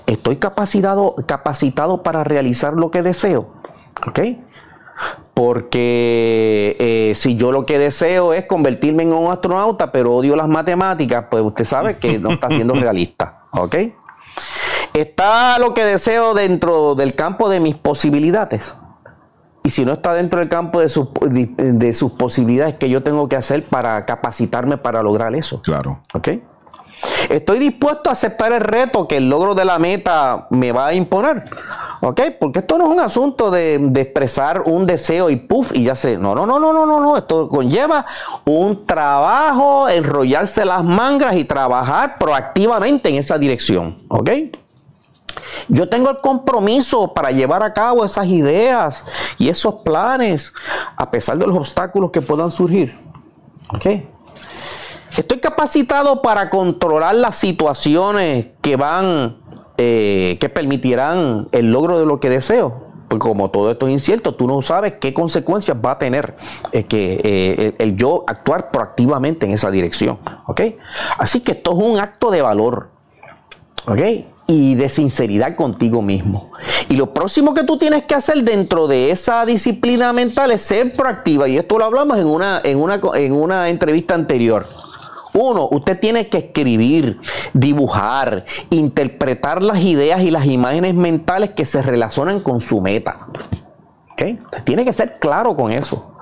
[0.08, 3.50] Estoy capacitado, capacitado para realizar lo que deseo.
[4.08, 4.20] ¿Ok?
[5.34, 10.48] Porque eh, si yo lo que deseo es convertirme en un astronauta, pero odio las
[10.48, 13.44] matemáticas, pues usted sabe que no está siendo realista.
[13.52, 13.76] ¿Ok?
[14.94, 18.76] ¿Está lo que deseo dentro del campo de mis posibilidades?
[19.64, 23.28] Y si no está dentro del campo de sus, de sus posibilidades, ¿qué yo tengo
[23.28, 25.62] que hacer para capacitarme para lograr eso?
[25.62, 26.02] Claro.
[26.14, 26.30] ¿Ok?
[27.30, 30.94] Estoy dispuesto a aceptar el reto que el logro de la meta me va a
[30.94, 31.44] imponer.
[32.02, 32.22] ¿Ok?
[32.40, 36.18] Porque esto no es un asunto de, expresar un deseo y puff y ya sé.
[36.18, 37.18] No, no, no, no, no, no, no.
[37.18, 38.06] Esto conlleva
[38.46, 43.98] un trabajo, enrollarse las mangas y trabajar proactivamente en esa dirección.
[44.10, 44.30] ¿Ok?
[45.68, 49.04] Yo tengo el compromiso para llevar a cabo esas ideas
[49.38, 50.54] y esos planes,
[50.96, 52.98] a pesar de los obstáculos que puedan surgir.
[55.16, 59.38] Estoy capacitado para controlar las situaciones que van,
[59.78, 62.88] eh, que permitirán el logro de lo que deseo.
[63.08, 66.36] Porque como todo esto es incierto, tú no sabes qué consecuencias va a tener
[66.74, 70.20] eh, que, eh, el, yo actuar proactivamente en esa dirección.
[71.18, 72.90] Así que esto es un acto de valor.
[73.88, 74.02] ¿ok?
[74.48, 76.52] y de sinceridad contigo mismo.
[76.88, 80.96] Y lo próximo que tú tienes que hacer dentro de esa disciplina mental es ser
[80.96, 81.50] proactiva.
[81.50, 84.66] Y esto lo hablamos en una, en una, en una entrevista anterior.
[85.38, 87.20] Uno, usted tiene que escribir,
[87.54, 93.28] dibujar, interpretar las ideas y las imágenes mentales que se relacionan con su meta.
[94.14, 94.40] ¿Okay?
[94.64, 96.14] Tiene que ser claro con eso.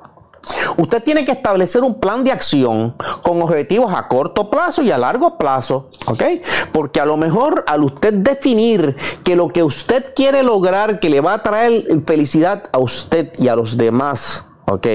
[0.78, 4.98] Usted tiene que establecer un plan de acción con objetivos a corto plazo y a
[4.98, 6.24] largo plazo, ¿ok?
[6.72, 11.22] Porque a lo mejor al usted definir que lo que usted quiere lograr, que le
[11.22, 14.88] va a traer felicidad a usted y a los demás, ¿ok?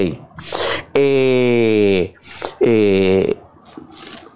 [0.93, 2.13] Eh,
[2.59, 3.40] eh,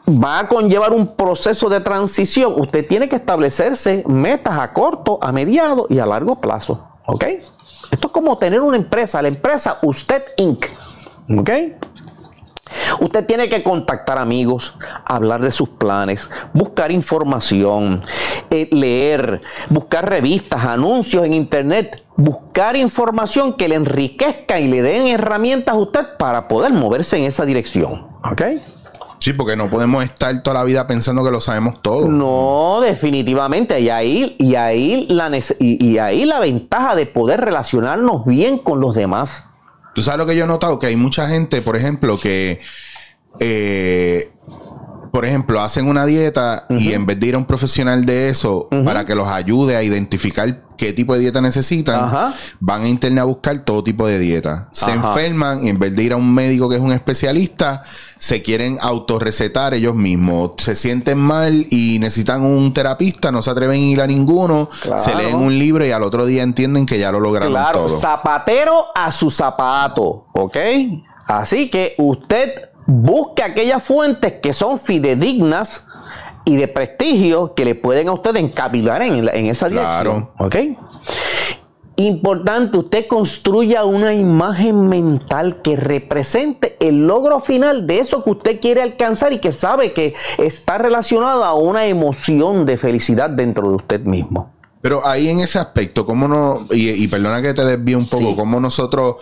[0.08, 2.54] va a conllevar un proceso de transición.
[2.60, 7.24] Usted tiene que establecerse metas a corto, a mediado y a largo plazo, ¿ok?
[7.92, 10.66] Esto es como tener una empresa, la empresa Usted Inc.
[11.38, 11.50] ¿Ok?
[13.00, 14.76] Usted tiene que contactar amigos,
[15.06, 18.04] hablar de sus planes, buscar información,
[18.50, 25.08] eh, leer, buscar revistas, anuncios en internet, buscar información que le enriquezca y le den
[25.08, 28.08] herramientas a usted para poder moverse en esa dirección.
[28.24, 28.42] ¿Ok?
[29.26, 32.08] Sí, porque no podemos estar toda la vida pensando que lo sabemos todo.
[32.08, 33.80] No, definitivamente.
[33.80, 38.94] Y ahí, y ahí, la, y ahí la ventaja de poder relacionarnos bien con los
[38.94, 39.46] demás.
[39.96, 42.60] Tú sabes lo que yo he notado, que hay mucha gente, por ejemplo, que,
[43.40, 44.32] eh,
[45.12, 48.68] por ejemplo, hacen una dieta y en vez de ir a un profesional de eso
[48.86, 53.26] para que los ayude a identificar qué tipo de dieta necesitan, van a internet a
[53.26, 54.70] buscar todo tipo de dieta.
[54.72, 57.84] Se enferman y en vez de ir a un médico que es un especialista,
[58.18, 60.52] se quieren autorrecetar ellos mismos.
[60.58, 65.16] Se sienten mal y necesitan un terapista, no se atreven a ir a ninguno, se
[65.16, 69.12] leen un libro y al otro día entienden que ya lo lograron claro, Zapatero a
[69.12, 70.58] su zapato, ¿ok?
[71.28, 75.86] Así que usted busque aquellas fuentes que son fidedignas
[76.46, 80.30] y de prestigio que le pueden a usted encapilar en, en esa dirección.
[80.38, 80.56] ¿Ok?
[81.98, 88.60] Importante, usted construya una imagen mental que represente el logro final de eso que usted
[88.60, 93.76] quiere alcanzar y que sabe que está relacionado a una emoción de felicidad dentro de
[93.78, 94.52] usted mismo.
[94.82, 96.68] Pero ahí en ese aspecto, ¿cómo no?
[96.70, 99.16] Y, perdona que te desvíe un poco, ¿cómo nosotros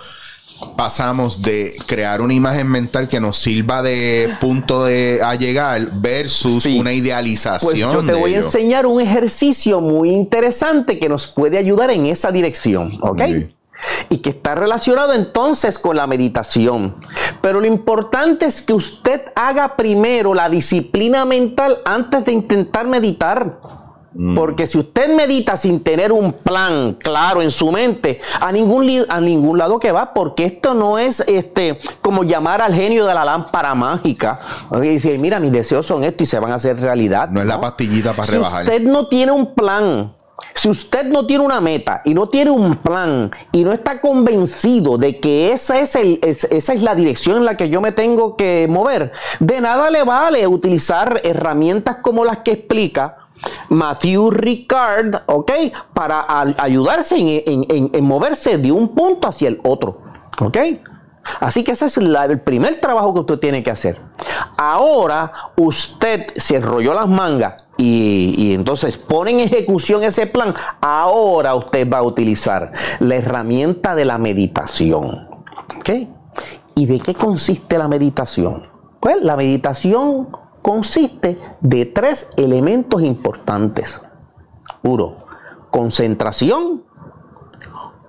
[0.72, 6.66] pasamos de crear una imagen mental que nos sirva de punto de a llegar versus
[6.66, 7.72] una idealización.
[7.72, 12.06] Pues yo te voy a enseñar un ejercicio muy interesante que nos puede ayudar en
[12.06, 13.22] esa dirección, ¿ok?
[14.10, 16.96] y que está relacionado entonces con la meditación.
[17.42, 23.83] Pero lo importante es que usted haga primero la disciplina mental antes de intentar meditar.
[24.16, 24.36] Mm.
[24.36, 29.20] Porque si usted medita sin tener un plan claro en su mente, a ningún, a
[29.20, 33.26] ningún lado que va, porque esto no es este, como llamar al genio de la
[33.26, 34.40] lámpara mágica
[34.76, 37.30] y decir, mira, mis deseos son estos y se van a hacer realidad.
[37.30, 38.66] No, es la pastillita para rebajar.
[38.66, 40.12] Si usted no tiene un plan,
[40.54, 44.98] si usted no tiene una meta y no tiene un plan y no está convencido
[44.98, 48.36] de que esa es, el, esa es la dirección en la que yo me tengo
[48.36, 53.18] que mover, de nada le vale utilizar herramientas como las que explica
[53.70, 55.52] Matthew Ricard, ¿ok?
[55.94, 56.26] Para
[56.58, 60.02] ayudarse en, moverse de un punto hacia el otro,
[60.40, 60.58] ¿ok?
[61.40, 64.00] Así que ese es el primer trabajo que usted tiene que hacer.
[64.58, 70.54] Ahora usted se enrolló las mangas y, entonces pone en ejecución ese plan.
[70.82, 75.28] Ahora usted va a utilizar la herramienta de la meditación.
[75.78, 75.90] ¿Ok?
[76.76, 78.68] ¿Y de qué consiste la meditación?
[79.00, 80.30] Pues la meditación
[80.64, 84.02] consiste de tres elementos importantes.
[84.82, 85.18] Uno,
[85.70, 86.84] concentración,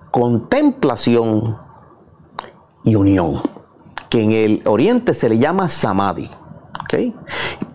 [0.09, 1.57] contemplación
[2.83, 3.43] y unión,
[4.09, 6.31] que en el oriente se le llama samadhi.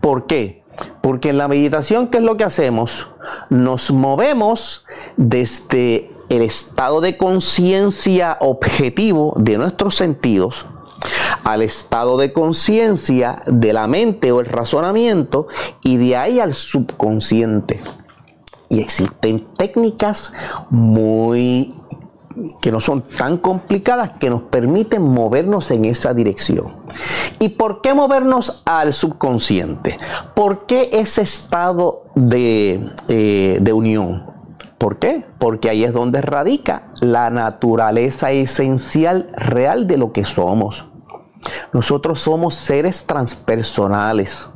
[0.01, 0.65] ¿Por qué?
[1.03, 3.09] Porque en la meditación, ¿qué es lo que hacemos?
[3.51, 4.87] Nos movemos
[5.19, 10.67] desde el estado de conciencia objetivo de nuestros sentidos
[11.45, 15.49] al estado de conciencia de la mente o el razonamiento
[15.83, 17.81] y de ahí al subconsciente.
[18.69, 20.33] Y existen técnicas
[20.71, 21.75] muy
[22.61, 26.77] que no son tan complicadas que nos permiten movernos en esa dirección.
[27.39, 29.99] ¿Y por qué movernos al subconsciente?
[30.35, 34.31] ¿Por qué ese estado de, eh, de unión?
[34.79, 35.25] ¿Por qué?
[35.39, 40.90] Porque ahí es donde radica la naturaleza esencial real de lo que somos.
[41.73, 44.51] Nosotros somos seres transpersonales.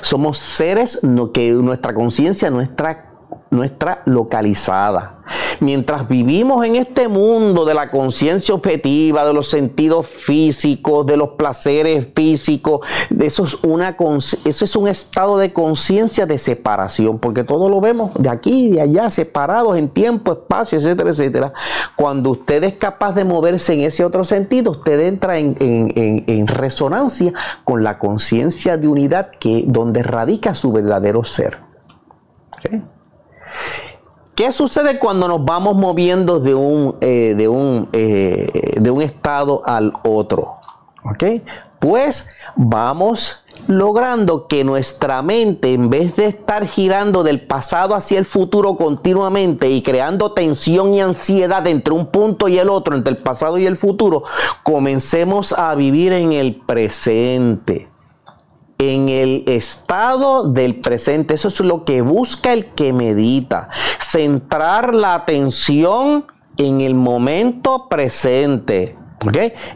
[0.00, 1.00] Somos seres
[1.32, 3.12] que nuestra conciencia, nuestra
[3.52, 5.21] nuestra localizada.
[5.62, 11.30] Mientras vivimos en este mundo de la conciencia objetiva, de los sentidos físicos, de los
[11.30, 12.84] placeres físicos,
[13.16, 13.96] eso es, una,
[14.44, 18.70] eso es un estado de conciencia de separación, porque todo lo vemos de aquí y
[18.70, 21.52] de allá, separados en tiempo, espacio, etcétera, etcétera.
[21.94, 27.32] Cuando usted es capaz de moverse en ese otro sentido, usted entra en, resonancia
[27.62, 31.58] con la conciencia de unidad que, donde radica su verdadero ser.
[34.34, 39.60] ¿Qué sucede cuando nos vamos moviendo de un, eh, de un, eh, de un estado
[39.64, 40.56] al otro?
[41.78, 48.24] Pues vamos logrando que nuestra mente, en vez de estar girando del pasado hacia el
[48.24, 53.18] futuro continuamente y creando tensión y ansiedad entre un punto y el otro, entre el
[53.22, 54.22] pasado y el futuro,
[54.62, 57.91] comencemos a vivir en el presente
[58.82, 61.34] en el estado del presente.
[61.34, 63.68] Eso es lo que busca el que medita.
[63.98, 66.26] Centrar la atención
[66.56, 68.96] en el momento presente.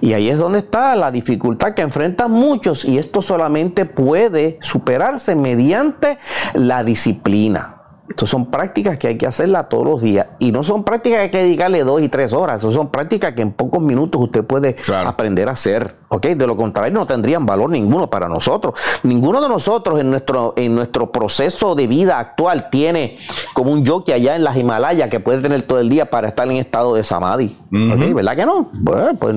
[0.01, 5.37] Y ahí es donde está la dificultad que enfrentan muchos y esto solamente puede superarse
[5.37, 6.19] mediante
[6.55, 7.76] la disciplina.
[8.09, 10.27] Estas son prácticas que hay que hacerlas todos los días.
[10.39, 12.57] Y no son prácticas que hay que dedicarle dos y tres horas.
[12.57, 15.97] Estas son prácticas que en pocos minutos usted puede aprender a hacer.
[16.09, 16.27] ¿ok?
[16.27, 18.75] De lo contrario, no tendrían valor ninguno para nosotros.
[19.03, 23.19] Ninguno de nosotros en nuestro, en nuestro proceso de vida actual tiene
[23.53, 26.49] como un yoki allá en las Himalayas que puede tener todo el día para estar
[26.49, 27.57] en estado de samadhi.
[27.71, 28.71] ¿Verdad que no?
[28.73, 29.37] Bueno, pues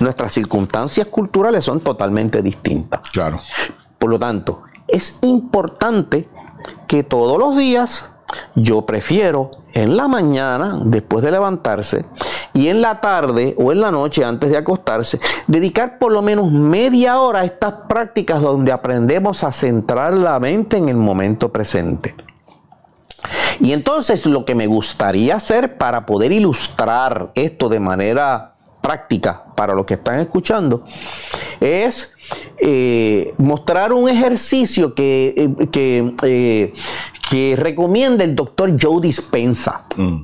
[0.00, 3.00] nuestras circunstancias culturales son totalmente distintas.
[3.12, 3.38] Claro.
[3.98, 6.28] Por lo tanto, es importante
[6.86, 8.10] que todos los días
[8.54, 12.06] yo prefiero en la mañana, después de levantarse,
[12.52, 16.50] y en la tarde o en la noche antes de acostarse, dedicar por lo menos
[16.50, 22.14] media hora a estas prácticas donde aprendemos a centrar la mente en el momento presente.
[23.60, 29.74] Y entonces lo que me gustaría hacer para poder ilustrar esto de manera práctica para
[29.74, 30.84] los que están escuchando
[31.60, 32.13] es
[32.58, 36.72] eh, mostrar un ejercicio que, eh, eh,
[37.30, 39.86] que, recomienda el doctor Joe Dispensa.
[39.96, 40.22] Mm.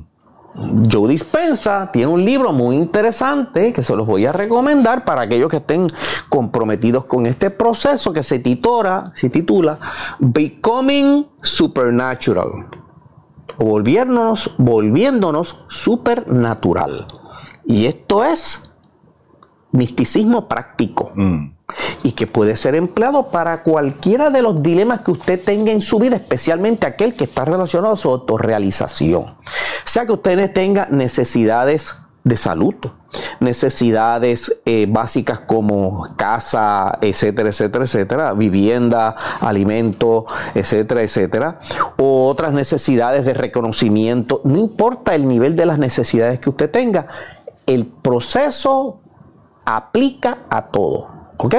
[0.91, 5.49] Joe Dispensa tiene un libro muy interesante que se los voy a recomendar para aquellos
[5.49, 5.87] que estén
[6.27, 9.79] comprometidos con este proceso que se titula, se titula
[10.19, 12.67] Becoming Supernatural.
[13.57, 17.07] O volviéndonos, volviéndonos supernatural.
[17.65, 18.71] Y esto es
[19.71, 21.11] misticismo práctico.
[21.15, 21.60] Mm.
[22.03, 25.99] Y que puede ser empleado para cualquiera de los dilemas que usted tenga en su
[25.99, 29.35] vida, especialmente aquel que está relacionado a su autorrealización.
[29.83, 32.75] Sea que usted tenga necesidades de salud,
[33.39, 41.59] necesidades eh, básicas como casa, etcétera, etcétera, etcétera, vivienda, alimento, etcétera, etcétera,
[41.97, 47.07] o otras necesidades de reconocimiento, no importa el nivel de las necesidades que usted tenga,
[47.65, 48.99] el proceso
[49.65, 51.07] aplica a todo,
[51.41, 51.55] ¿ok?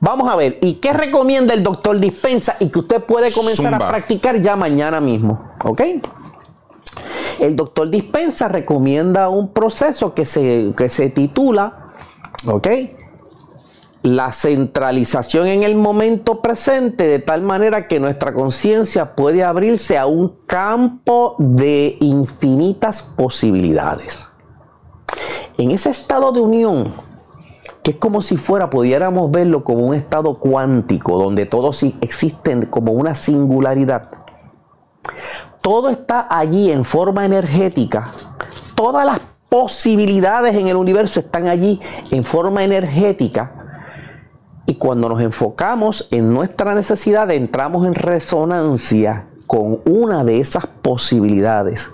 [0.00, 3.78] Vamos a ver, ¿y qué recomienda el doctor Dispensa y que usted puede comenzar a
[3.78, 5.52] practicar ya mañana mismo?
[5.64, 5.80] ¿Ok?
[7.38, 11.92] El doctor Dispensa recomienda un proceso que se, se titula,
[12.46, 12.68] ¿ok?
[14.02, 20.06] La centralización en el momento presente de tal manera que nuestra conciencia puede abrirse a
[20.06, 24.18] un campo de infinitas posibilidades.
[25.58, 27.11] En ese estado de unión,
[27.82, 32.92] que es como si fuera, pudiéramos verlo como un estado cuántico, donde todos existen como
[32.92, 34.08] una singularidad.
[35.60, 38.12] Todo está allí en forma energética.
[38.76, 41.80] Todas las posibilidades en el universo están allí
[42.10, 43.52] en forma energética.
[44.64, 51.90] Y cuando nos enfocamos en nuestra necesidad, entramos en resonancia con una de esas posibilidades.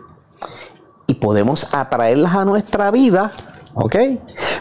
[1.06, 3.32] Y podemos atraerlas a nuestra vida
[3.78, 3.94] ¿ok?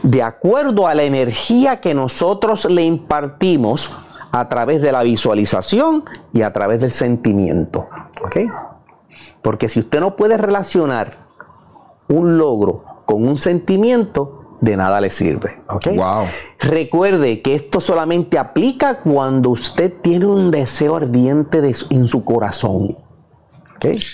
[0.04, 3.92] De acuerdo a la energía que nosotros le impartimos
[4.32, 7.88] a través de la visualización y a través del sentimiento,
[8.24, 8.38] ¿ok?
[9.42, 11.28] Porque si usted no puede relacionar
[12.08, 15.62] un logro con un sentimiento, de nada le sirve.
[15.70, 15.88] ¿ok?
[15.96, 16.26] Wow.
[16.60, 22.98] Recuerde que esto solamente aplica cuando usted tiene un deseo ardiente en su corazón.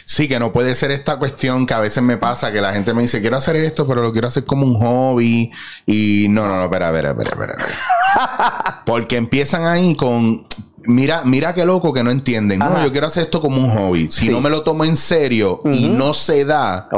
[0.05, 2.93] Sí, que no puede ser esta cuestión que a veces me pasa que la gente
[2.93, 5.51] me dice, quiero hacer esto, pero lo quiero hacer como un hobby.
[5.85, 8.83] Y no, no, no, espera, espera, espera, espera.
[8.85, 10.39] Porque empiezan ahí con,
[10.85, 12.59] mira, mira qué loco que no entienden.
[12.59, 14.09] No, yo quiero hacer esto como un hobby.
[14.11, 16.89] Si no me lo tomo en serio y no se da,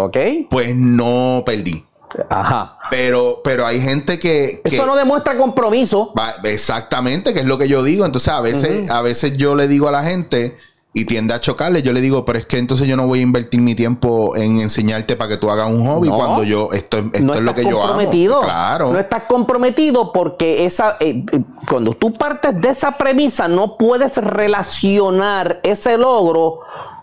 [0.50, 1.86] pues no perdí.
[2.30, 2.78] Ajá.
[2.90, 6.14] Pero, pero hay gente que, Eso no demuestra compromiso.
[6.44, 8.06] exactamente, que es lo que yo digo.
[8.06, 10.56] Entonces, a veces, a veces yo le digo a la gente
[10.98, 13.22] y tiende a chocarle, yo le digo, pero es que entonces yo no voy a
[13.22, 17.34] invertir mi tiempo en enseñarte para que tú hagas un hobby cuando yo esto, esto
[17.34, 17.98] es lo que yo hago.
[18.42, 18.94] Claro.
[18.94, 24.16] No estás comprometido porque esa eh, eh, cuando tú partes de esa premisa no puedes
[24.16, 26.62] relacionar ese logro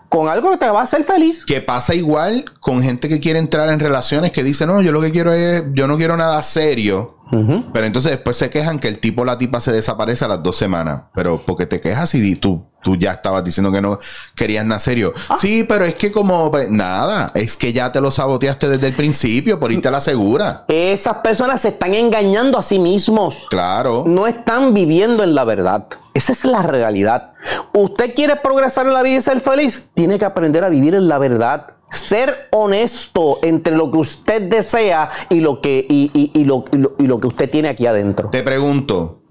[0.09, 1.45] con algo que te va a hacer feliz.
[1.45, 5.01] Que pasa igual con gente que quiere entrar en relaciones que dice, "No, yo lo
[5.01, 7.17] que quiero es yo no quiero nada serio."
[7.73, 10.43] Pero entonces después se quejan que el tipo o la tipa se desaparece a las
[10.43, 11.05] dos semanas.
[11.15, 13.99] Pero porque te quejas y tú, tú ya estabas diciendo que no
[14.35, 15.13] querías nada serio.
[15.29, 15.35] Ah.
[15.39, 18.93] Sí, pero es que como pues, nada, es que ya te lo saboteaste desde el
[18.93, 20.65] principio, por irte a la segura.
[20.67, 23.47] Esas personas se están engañando a sí mismos.
[23.49, 24.03] Claro.
[24.05, 25.87] No están viviendo en la verdad.
[26.13, 27.33] Esa es la realidad.
[27.73, 29.89] ¿Usted quiere progresar en la vida y ser feliz?
[29.95, 35.09] Tiene que aprender a vivir en la verdad ser honesto entre lo que usted desea
[35.29, 38.29] y lo que, y, lo, que usted tiene aquí adentro.
[38.31, 39.22] Te pregunto,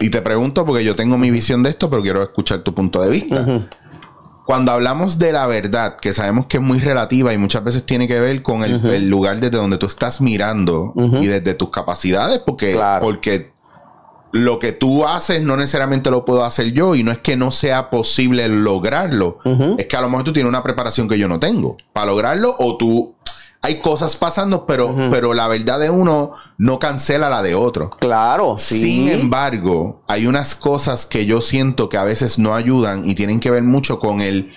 [0.00, 3.00] y te pregunto porque yo tengo mi visión de esto, pero quiero escuchar tu punto
[3.02, 3.68] de vista.
[4.46, 8.08] Cuando hablamos de la verdad, que sabemos que es muy relativa y muchas veces tiene
[8.08, 12.80] que ver con el, lugar desde donde tú estás mirando y desde tus capacidades, porque,
[13.00, 13.52] porque
[14.32, 17.50] lo que tú haces no necesariamente lo puedo hacer yo y no es que no
[17.50, 19.38] sea posible lograrlo,
[19.76, 21.76] es que a lo mejor tú tienes una preparación que yo no tengo.
[21.92, 23.16] Para lograrlo o tú
[23.68, 27.90] hay cosas pasando, pero, pero la verdad de uno no cancela la de otro.
[28.00, 28.80] Claro, sí.
[28.80, 33.40] Sin embargo, hay unas cosas que yo siento que a veces no ayudan y tienen
[33.40, 34.50] que ver mucho con el,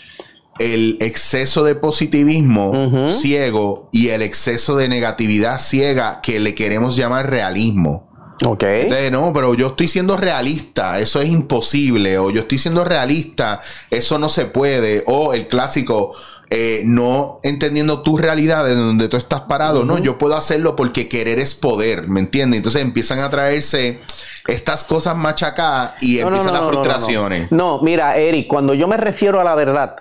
[0.59, 7.30] el exceso de positivismo ciego y el exceso de negatividad ciega que le queremos llamar
[7.30, 8.09] realismo.
[8.43, 8.64] Ok.
[9.12, 13.59] no, pero yo estoy siendo realista, eso es imposible, o yo estoy siendo realista,
[13.89, 16.14] eso no se puede, o el clásico,
[16.54, 21.08] eh, no entendiendo tu realidad de donde tú estás parado, no, yo puedo hacerlo porque
[21.08, 22.58] querer es poder, ¿me entiendes?
[22.58, 24.02] Entonces empiezan a traerse
[24.47, 27.49] estas cosas machacadas y empiezan las frustraciones.
[27.54, 29.95] No, mira, Eric, cuando yo me refiero a la verdad,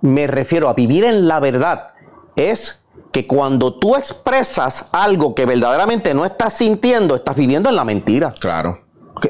[0.00, 1.92] me refiero a vivir en la verdad,
[2.34, 2.82] es
[3.12, 8.34] que cuando tú expresas algo que verdaderamente no estás sintiendo, estás viviendo en la mentira.
[8.40, 8.80] Claro.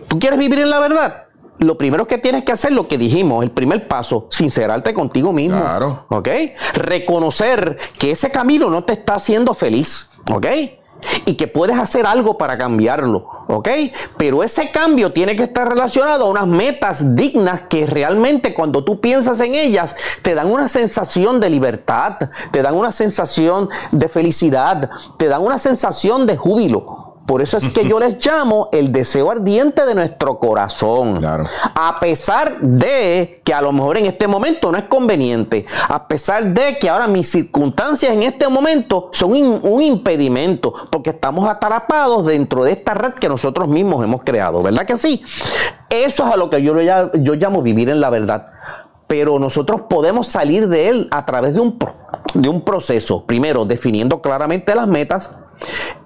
[0.09, 1.25] ¿Tú quieres vivir en la verdad?
[1.59, 5.61] Lo primero que tienes que hacer, lo que dijimos, el primer paso, sincerarte contigo mismo.
[5.61, 6.07] Claro.
[6.09, 6.29] ¿Ok?
[6.75, 10.11] Reconocer que ese camino no te está haciendo feliz.
[10.31, 10.47] ¿Ok?
[11.25, 13.69] y que puedes hacer algo para cambiarlo, ¿ok?
[14.17, 19.01] Pero ese cambio tiene que estar relacionado a unas metas dignas que realmente cuando tú
[19.01, 22.19] piensas en ellas te dan una sensación de libertad,
[22.51, 27.02] te dan una sensación de felicidad, te dan una sensación de júbilo.
[27.27, 31.19] Por eso es que yo les llamo el deseo ardiente de nuestro corazón.
[31.19, 31.45] Claro.
[31.75, 36.45] A pesar de que a lo mejor en este momento no es conveniente, a pesar
[36.53, 42.27] de que ahora mis circunstancias en este momento son in- un impedimento, porque estamos atrapados
[42.27, 45.23] dentro de esta red que nosotros mismos hemos creado, ¿verdad que sí?
[45.89, 48.49] Eso es a lo que yo, yo llamo vivir en la verdad.
[49.07, 51.79] Pero nosotros podemos salir de él a través de un,
[52.35, 53.27] de un proceso.
[53.27, 55.35] Primero, definiendo claramente las metas,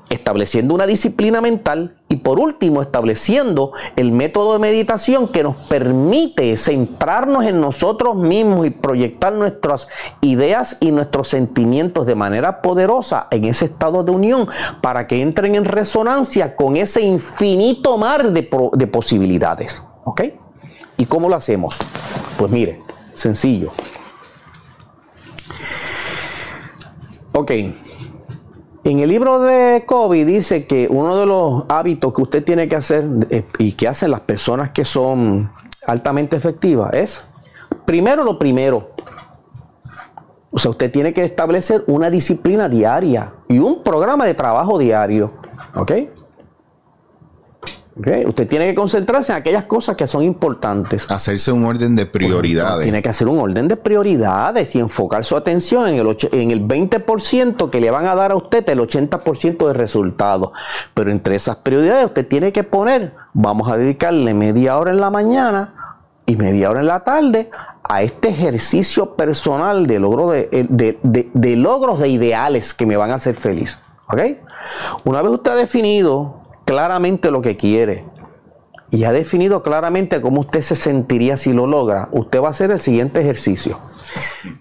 [0.09, 6.57] estableciendo una disciplina mental y por último estableciendo el método de meditación que nos permite
[6.57, 9.89] centrarnos en nosotros mismos y proyectar nuestras
[10.21, 14.49] ideas y nuestros sentimientos de manera poderosa en ese estado de unión
[14.81, 18.43] para que entren en resonancia con ese infinito mar de,
[18.87, 19.83] posibilidades.
[20.05, 20.23] ¿Ok?
[20.99, 21.77] ¿Y cómo lo hacemos?
[22.39, 22.81] Pues mire,
[23.15, 23.73] sencillo.
[27.33, 27.53] Ok.
[28.87, 32.77] En el libro de Kobe dice que uno de los hábitos que usted tiene que
[32.77, 35.51] hacer eh, y que hacen las personas que son
[35.89, 37.29] altamente efectivas es,
[37.85, 38.91] primero lo primero,
[40.53, 45.33] o sea, usted tiene que establecer una disciplina diaria y un programa de trabajo diario.
[45.75, 45.93] ¿Ok?
[48.27, 51.11] Usted tiene que concentrarse en aquellas cosas que son importantes.
[51.11, 52.83] Hacerse un orden de prioridades.
[52.85, 56.51] Tiene que hacer un orden de prioridades y enfocar su atención en el, och- en
[56.51, 60.51] el 20% que le van a dar a usted el 80% de resultados.
[60.93, 65.09] Pero entre esas prioridades usted tiene que poner, vamos a dedicarle media hora en la
[65.11, 65.75] mañana
[66.27, 67.51] y media hora en la tarde
[67.89, 72.99] a este ejercicio personal de, logro de, de- de- de logros de ideales que me
[72.99, 73.79] van a hacer feliz.
[74.09, 74.21] ¿Ok?
[75.05, 78.05] Una vez usted ha definido claramente lo que quiere,
[78.91, 82.71] y ha definido claramente cómo usted se sentiría si lo logra, usted va a hacer
[82.71, 83.79] el siguiente ejercicio.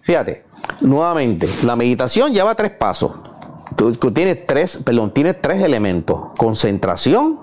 [0.02, 0.46] Fíjate,
[0.82, 3.12] nuevamente, la meditación lleva tres pasos.
[4.14, 7.40] Tienes tres, perdón, tiene tres elementos: concentración,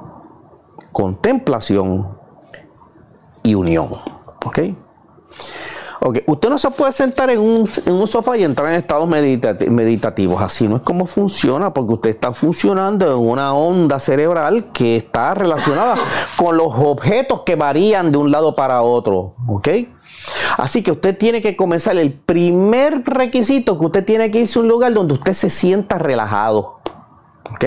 [0.90, 2.16] contemplación
[3.42, 3.88] y unión.
[4.44, 4.58] ¿Ok?
[6.04, 9.08] Ok, usted no se puede sentar en un, en un sofá y entrar en estados
[9.08, 10.42] meditati- meditativos.
[10.42, 15.32] Así no es como funciona, porque usted está funcionando en una onda cerebral que está
[15.34, 15.94] relacionada
[16.36, 19.36] con los objetos que varían de un lado para otro.
[19.46, 19.68] ¿Ok?
[20.58, 21.96] Así que usted tiene que comenzar.
[21.96, 25.98] El primer requisito que usted tiene que irse a un lugar donde usted se sienta
[25.98, 26.80] relajado.
[27.48, 27.64] ¿Ok?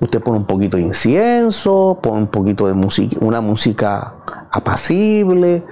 [0.00, 4.14] Usted pone un poquito de incienso, pone un poquito de música, una música
[4.50, 5.64] apacible.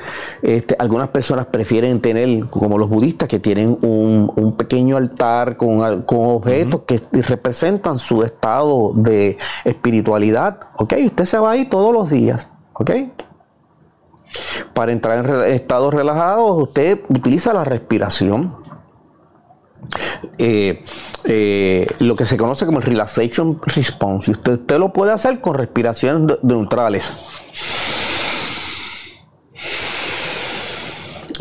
[0.43, 6.03] Este, algunas personas prefieren tener, como los budistas, que tienen un, un pequeño altar con,
[6.03, 10.61] con objetos que representan su estado de espiritualidad.
[10.77, 10.95] ¿Ok?
[11.07, 12.51] Usted se va ahí todos los días.
[12.75, 12.91] ¿Ok?
[14.73, 18.65] Para entrar en estados relajados, usted utiliza la respiración
[20.39, 20.85] eh,
[21.25, 24.31] eh, lo que se conoce como el relaxation response.
[24.31, 27.13] Y usted, usted lo puede hacer con respiraciones neutrales.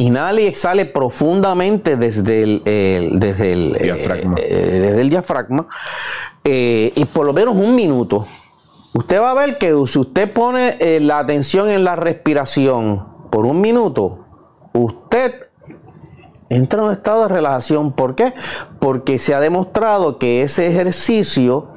[0.04, 4.36] Inhala y exhale profundamente desde el, el- desde el eh, Diafragma.
[4.40, 5.68] eh, desde el diafragma
[6.44, 8.26] eh, y por lo menos un minuto.
[8.94, 13.46] Usted va a ver que si usted pone eh, la atención en la respiración por
[13.46, 14.26] un minuto,
[14.74, 15.34] usted
[16.50, 17.94] entra en un estado de relajación.
[17.94, 18.34] ¿Por qué?
[18.80, 21.70] Porque se ha demostrado que ese ejercicio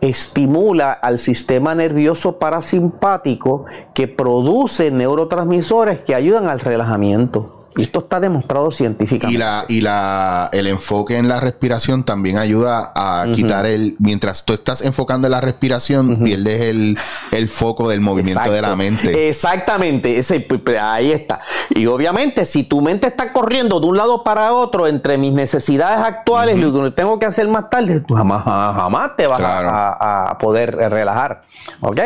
[0.00, 3.64] estimula al sistema nervioso parasimpático
[3.94, 7.59] que produce neurotransmisores que ayudan al relajamiento.
[7.76, 9.34] Y esto está demostrado científicamente.
[9.34, 14.44] Y la, y la, el enfoque en la respiración también ayuda a quitar el, mientras
[14.44, 16.98] tú estás enfocando en la respiración, pierdes el,
[17.30, 19.28] el foco del movimiento de la mente.
[19.28, 20.46] Exactamente, ese,
[20.80, 21.40] ahí está.
[21.70, 26.04] Y obviamente, si tu mente está corriendo de un lado para otro entre mis necesidades
[26.04, 29.42] actuales y lo que tengo que hacer más tarde, tú jamás, jamás te vas a-
[29.42, 29.68] Claro.
[29.70, 31.42] a, a poder relajar.
[31.80, 32.00] ¿Ok?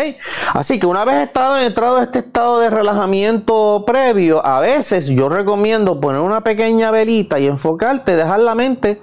[0.52, 5.28] Así que una vez estado entrado a este estado de relajamiento previo, a veces yo
[5.28, 5.53] recomiendo
[6.00, 9.00] poner una pequeña velita y enfocarte, dejar la mente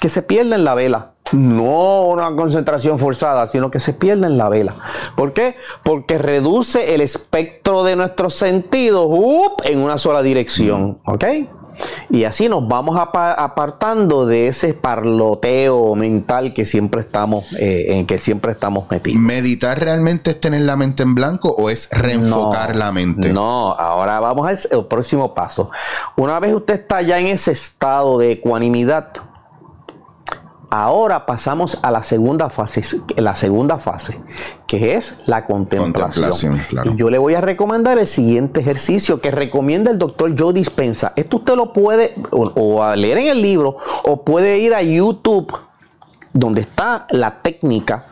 [0.00, 1.12] que se pierda en la vela.
[1.32, 4.76] No una concentración forzada, sino que se pierda en la vela.
[5.16, 5.56] ¿Por qué?
[5.82, 9.08] Porque reduce el espectro de nuestros sentidos
[9.64, 11.00] en una sola dirección.
[11.04, 11.24] ¿Ok?
[12.10, 18.06] Y así nos vamos apa- apartando de ese parloteo mental que siempre estamos, eh, en
[18.06, 19.20] que siempre estamos metidos.
[19.20, 23.32] ¿Meditar realmente es tener la mente en blanco o es reenfocar No, la mente?
[23.32, 25.70] No, ahora vamos al próximo paso.
[26.16, 29.08] Una vez usted está ya en ese estado de ecuanimidad,
[30.70, 32.82] ahora pasamos a la segunda fase,
[33.16, 34.20] la segunda fase,
[34.66, 35.92] que es la contemplación.
[35.92, 36.92] Contemplación, claro.
[36.92, 41.12] Y yo le voy a recomendar el siguiente ejercicio que recomienda el doctor Joe Dispensa.
[41.16, 44.82] Esto usted lo puede o, o a leer en el libro o puede ir a
[44.82, 45.52] YouTube
[46.32, 48.06] donde está la técnica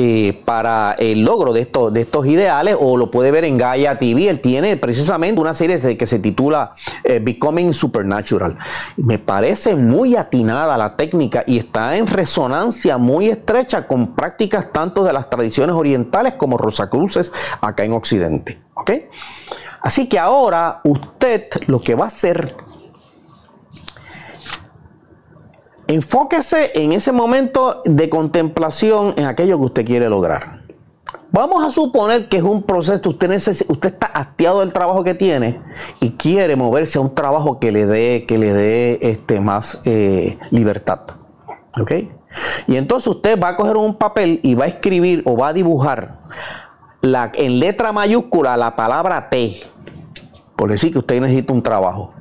[0.00, 3.98] eh, para el logro de estos, de estos ideales o lo puede ver en Gaia
[3.98, 4.28] TV.
[4.28, 8.56] Él tiene precisamente una serie que se titula eh, Becoming Supernatural.
[8.96, 15.02] Me parece muy atinada la técnica y está en resonancia muy estrecha con prácticas tanto
[15.02, 18.60] de las tradiciones orientales como Rosacruces acá en Occidente.
[19.82, 22.54] Así que ahora usted lo que va a hacer
[25.88, 30.64] Enfóquese en ese momento de contemplación en aquello que usted quiere lograr.
[31.32, 33.30] Vamos a suponer que es un proceso, usted,
[33.68, 35.62] usted está hastiado del trabajo que tiene
[36.00, 40.38] y quiere moverse a un trabajo que le dé, que le dé este, más eh,
[40.50, 41.00] libertad.
[41.80, 41.92] ¿Ok?
[42.66, 45.52] Y entonces usted va a coger un papel y va a escribir o va a
[45.54, 46.18] dibujar
[47.00, 49.62] la, en letra mayúscula la palabra T.
[50.54, 52.12] Por decir que usted necesita un trabajo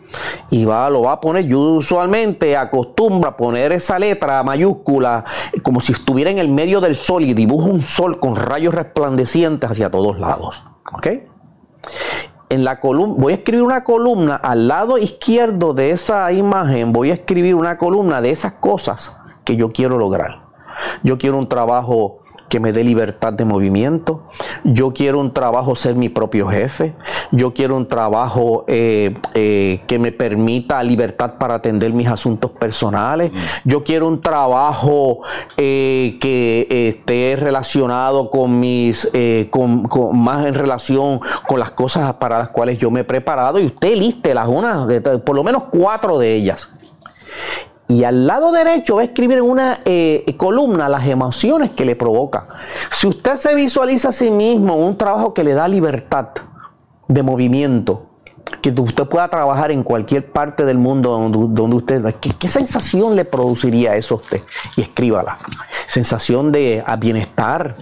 [0.49, 1.45] y va, lo va a poner.
[1.45, 5.25] Yo usualmente acostumbro a poner esa letra mayúscula
[5.63, 9.69] como si estuviera en el medio del sol y dibujo un sol con rayos resplandecientes
[9.69, 10.61] hacia todos lados.
[10.93, 11.07] ¿Ok?
[12.49, 17.11] En la columna, voy a escribir una columna al lado izquierdo de esa imagen, voy
[17.11, 20.47] a escribir una columna de esas cosas que yo quiero lograr.
[21.03, 24.23] Yo quiero un trabajo que me dé libertad de movimiento.
[24.63, 26.93] Yo quiero un trabajo ser mi propio jefe.
[27.31, 33.31] Yo quiero un trabajo eh, eh, que me permita libertad para atender mis asuntos personales.
[33.31, 33.37] Mm.
[33.65, 35.21] Yo quiero un trabajo
[35.57, 39.09] eh, que esté relacionado con mis,
[39.49, 43.59] con, más en relación con las cosas para las cuales yo me he preparado.
[43.59, 44.87] Y usted liste las unas,
[45.25, 46.69] por lo menos cuatro de ellas.
[47.89, 51.95] Y al lado derecho va a escribir en una eh, columna las emociones que le
[51.95, 52.45] provoca.
[52.91, 56.29] Si usted se visualiza a sí mismo un trabajo que le da libertad
[57.07, 58.07] de movimiento,
[58.61, 62.03] que usted pueda trabajar en cualquier parte del mundo donde, usted...
[62.19, 64.41] ¿qué, ¿Qué, sensación le produciría eso a usted?
[64.75, 65.37] Y escríbala.
[65.85, 67.75] Sensación de bienestar,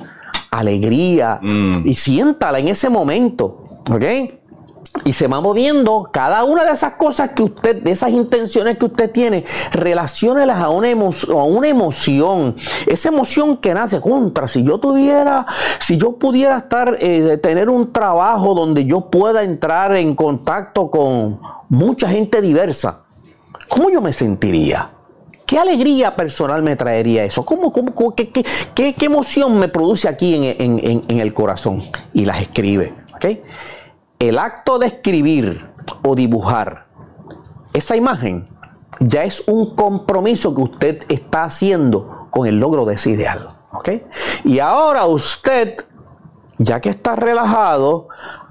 [0.52, 1.82] alegría, mm.
[1.86, 3.62] y siéntala en ese momento.
[3.90, 4.04] ¿Ok?
[5.04, 8.86] Y se va moviendo cada una de esas cosas que usted, de esas intenciones que
[8.86, 12.56] usted tiene, relaciónelas a una, a una emoción.
[12.86, 14.48] Esa emoción que nace contra.
[14.48, 15.46] Si yo tuviera,
[15.80, 21.40] si yo pudiera estar, eh, tener un trabajo donde yo pueda entrar en contacto con
[21.70, 23.02] mucha gente diversa,
[23.68, 24.92] ¿cómo yo me sentiría?
[25.46, 27.46] ¿Qué alegría personal me traería eso?
[27.46, 31.84] ¿Cómo, cómo, qué, qué, emoción me produce aquí en, en, el corazón?
[32.14, 32.96] Y las escribe.
[33.14, 33.44] ¿okay?
[34.20, 35.70] El acto de escribir
[36.04, 36.86] o dibujar
[37.74, 38.48] esa imagen
[39.00, 43.58] ya es un compromiso que usted está haciendo con el logro de ese ideal.
[44.44, 45.86] Y ahora usted,
[46.58, 48.08] ya que está relajado,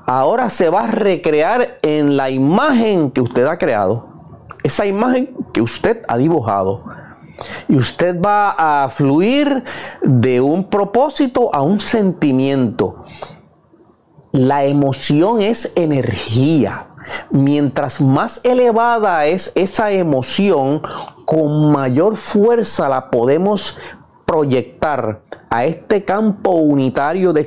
[0.07, 4.09] ahora se va a recrear en la imagen que usted ha creado,
[4.63, 6.85] esa imagen que usted ha dibujado.
[7.69, 9.65] Y usted va a fluir
[10.03, 13.05] de un propósito a un sentimiento.
[14.35, 16.89] La emoción es energía.
[17.31, 20.83] Mientras más elevada es esa emoción,
[21.25, 23.79] con mayor fuerza la podemos
[24.27, 27.47] proyectar a este campo unitario de,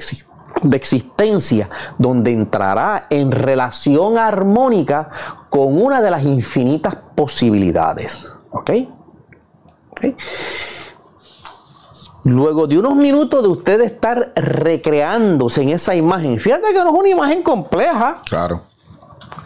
[0.72, 5.10] existencia, donde entrará en relación armónica
[5.50, 8.18] con una de las infinitas posibilidades.
[8.52, 8.72] ¿Ok?
[12.28, 17.00] Luego de unos minutos de usted estar recreándose en esa imagen, fíjate que no es
[17.00, 18.18] una imagen compleja.
[18.30, 18.64] Claro.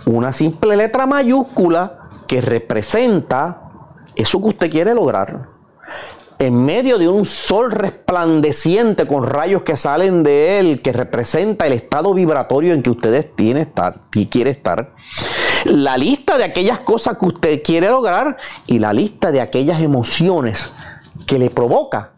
[0.08, 3.70] Una simple letra mayúscula que representa
[4.16, 5.50] eso que usted quiere lograr.
[6.40, 11.74] En medio de un sol resplandeciente con rayos que salen de él, que representa el
[11.74, 14.96] estado vibratorio en que usted tiene estar, y quiere estar.
[15.66, 20.74] La lista de aquellas cosas que usted quiere lograr y la lista de aquellas emociones
[21.28, 22.14] que le provoca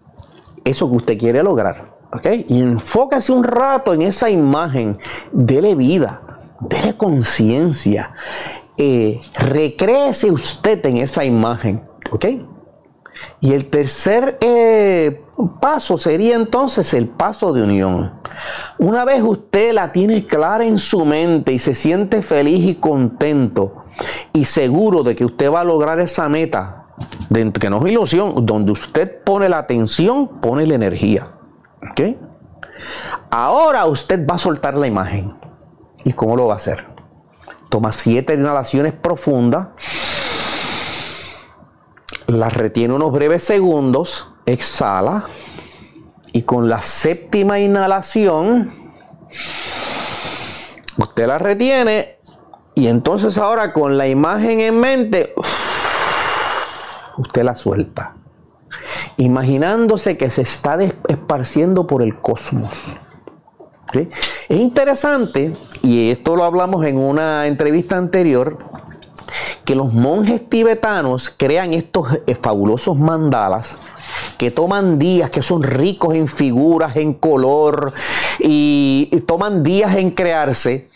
[0.64, 1.94] eso que usted quiere lograr.
[2.11, 2.27] ¿ok?
[2.48, 4.98] Y enfócase un rato en esa imagen.
[5.31, 6.22] Dele vida,
[6.60, 8.14] dele conciencia.
[8.77, 11.84] Eh, recréese usted en esa imagen.
[12.11, 12.26] ¿ok?
[13.41, 15.22] Y el tercer eh,
[15.60, 18.14] paso sería entonces el paso de unión.
[18.77, 23.84] Una vez usted la tiene clara en su mente y se siente feliz y contento
[24.31, 26.82] y seguro de que usted va a lograr esa meta,
[27.60, 31.28] que no es ilusión, donde usted pone la atención, pone la energía.
[31.91, 32.02] ¿Ok?
[33.32, 35.36] Ahora usted va a soltar la imagen.
[36.06, 36.86] ¿Y cómo lo va a hacer?
[37.70, 39.70] Toma siete inhalaciones profundas,
[42.28, 45.26] las retiene unos breves segundos, exhala
[46.32, 48.94] y con la séptima inhalación,
[50.98, 52.18] usted la retiene
[52.76, 55.34] y entonces ahora con la imagen en mente,
[57.18, 58.15] usted la suelta.
[59.18, 62.73] imaginándose que se está esparciendo por el cosmos.
[64.49, 68.57] Es interesante, y esto lo hablamos en una entrevista anterior,
[69.65, 73.77] que los monjes tibetanos crean estos eh, fabulosos mandalas
[74.38, 77.94] que toman días, que son ricos en figuras, en color,
[78.40, 80.90] y, toman días en crearse.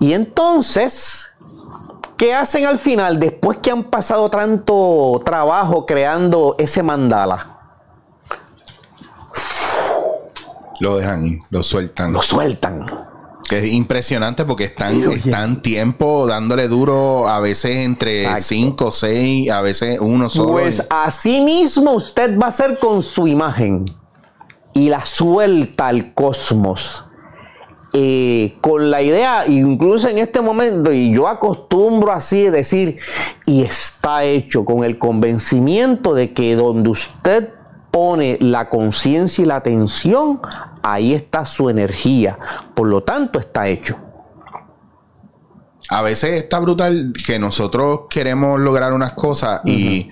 [0.00, 1.33] Y entonces,
[2.16, 7.54] ¿qué hacen al final después que han pasado tanto trabajo creando ese mandala?
[10.80, 12.12] Lo dejan y lo sueltan.
[12.12, 12.86] Lo sueltan.
[13.48, 19.60] Que es impresionante porque están, están tiempo dándole duro, a veces entre 5, 6, a
[19.60, 20.52] veces uno solo.
[20.52, 23.84] Pues así mismo usted va a hacer con su imagen
[24.72, 27.04] y la suelta al cosmos.
[27.96, 32.98] Eh, con la idea, incluso en este momento, y yo acostumbro así decir,
[33.46, 37.50] y está hecho con el convencimiento de que donde usted
[37.92, 40.40] pone la conciencia y la atención,
[40.82, 42.36] ahí está su energía.
[42.74, 43.96] Por lo tanto, está hecho.
[45.88, 50.10] A veces está brutal que nosotros queremos lograr unas cosas y,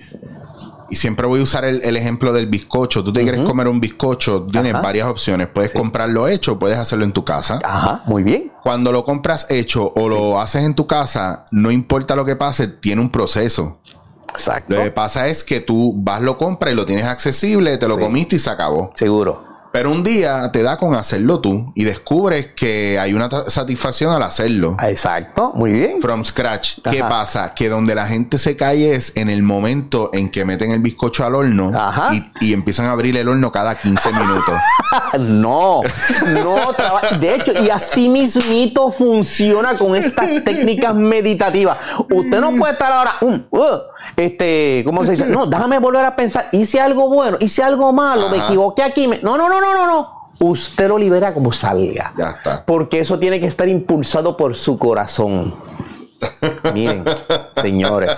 [0.91, 3.03] siempre voy a usar el, ejemplo del bizcocho.
[3.03, 5.47] Tú te quieres comer un bizcocho, tienes varias opciones.
[5.47, 7.59] Puedes comprarlo hecho, puedes hacerlo en tu casa.
[7.63, 8.51] Ajá, muy bien.
[8.63, 12.67] Cuando lo compras hecho o lo haces en tu casa, no importa lo que pase,
[12.67, 13.79] tiene un proceso.
[14.29, 14.75] Exacto.
[14.75, 17.99] Lo que pasa es que tú vas, lo compras y lo tienes accesible, te lo
[17.99, 18.91] comiste y se acabó.
[18.95, 19.52] Seguro.
[19.73, 24.21] Pero un día te da con hacerlo tú y descubres que hay una satisfacción al
[24.21, 24.77] hacerlo.
[24.79, 25.99] Exacto, muy bien.
[25.99, 26.77] From scratch.
[26.91, 27.55] ¿Qué pasa?
[27.55, 31.25] Que donde la gente se cae es en el momento en que meten el bizcocho
[31.25, 31.71] al horno
[32.39, 34.53] Y, empiezan a abrir el horno cada 15 minutos.
[35.19, 35.81] no,
[36.33, 36.55] no.
[37.19, 41.79] De hecho, y así mismito funciona con estas técnicas meditativas.
[42.11, 43.13] Usted no puede estar ahora.
[43.21, 43.79] Um, uh,
[44.15, 45.25] este, ¿cómo se dice?
[45.25, 46.49] No, déjame volver a pensar.
[46.51, 49.07] Hice algo bueno, hice algo malo, me equivoqué aquí.
[49.07, 50.23] No, no, no, no, no, no.
[50.39, 52.13] Usted lo libera como salga.
[52.17, 52.65] Ya está.
[52.65, 55.55] Porque eso tiene que estar impulsado por su corazón.
[56.73, 57.05] Miren,
[57.61, 58.11] señores.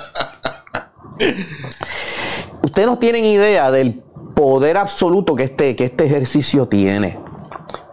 [2.63, 4.03] Ustedes no tienen idea del
[4.33, 7.19] poder absoluto que este, que este ejercicio tiene.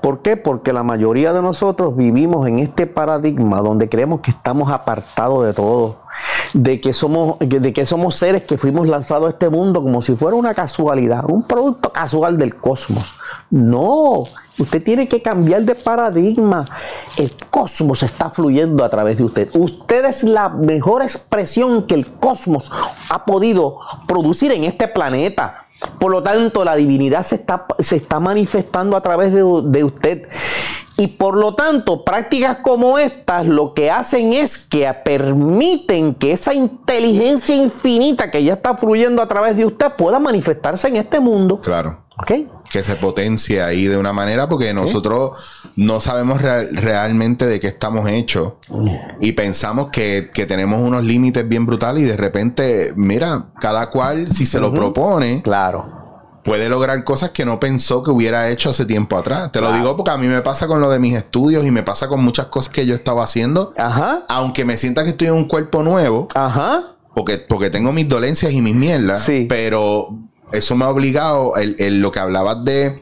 [0.02, 0.36] ¿Por qué?
[0.36, 5.54] Porque la mayoría de nosotros vivimos en este paradigma donde creemos que estamos apartados de
[5.54, 6.02] todo
[6.54, 10.14] de que somos, de que somos seres que fuimos lanzados a este mundo como si
[10.14, 13.14] fuera una casualidad, un producto casual del cosmos.
[13.50, 14.24] No,
[14.58, 16.64] usted tiene que cambiar de paradigma.
[17.16, 19.50] El cosmos está fluyendo a través de usted.
[19.54, 22.70] Usted es la mejor expresión que el cosmos
[23.08, 25.61] ha podido producir en este planeta.
[25.98, 30.28] Por lo tanto, la divinidad se está, se está manifestando a través de, de usted.
[30.96, 36.52] Y por lo tanto, prácticas como estas lo que hacen es que permiten que esa
[36.52, 41.60] inteligencia infinita que ya está fluyendo a través de usted pueda manifestarse en este mundo.
[41.60, 42.01] Claro.
[42.70, 45.36] Que se potencie ahí de una manera porque nosotros
[45.76, 48.54] no sabemos realmente de qué estamos hechos
[49.20, 54.44] y pensamos que, tenemos unos límites bien brutales y de repente, mira, cada cual si
[54.44, 55.42] se lo propone.
[55.42, 56.02] Claro
[56.44, 59.52] puede lograr cosas que no pensó que hubiera hecho hace tiempo atrás.
[59.52, 61.82] Te lo digo porque a mí me pasa con lo de mis estudios y me
[61.82, 63.72] pasa con muchas cosas que yo estaba haciendo.
[63.76, 64.24] Ajá.
[64.28, 66.28] Aunque me sienta que estoy en un cuerpo nuevo.
[66.34, 66.96] Ajá.
[67.14, 69.22] Porque, porque tengo mis dolencias y mis mierdas.
[69.22, 69.46] Sí.
[69.48, 70.18] Pero
[70.52, 72.94] eso me ha obligado, el, lo que hablabas de,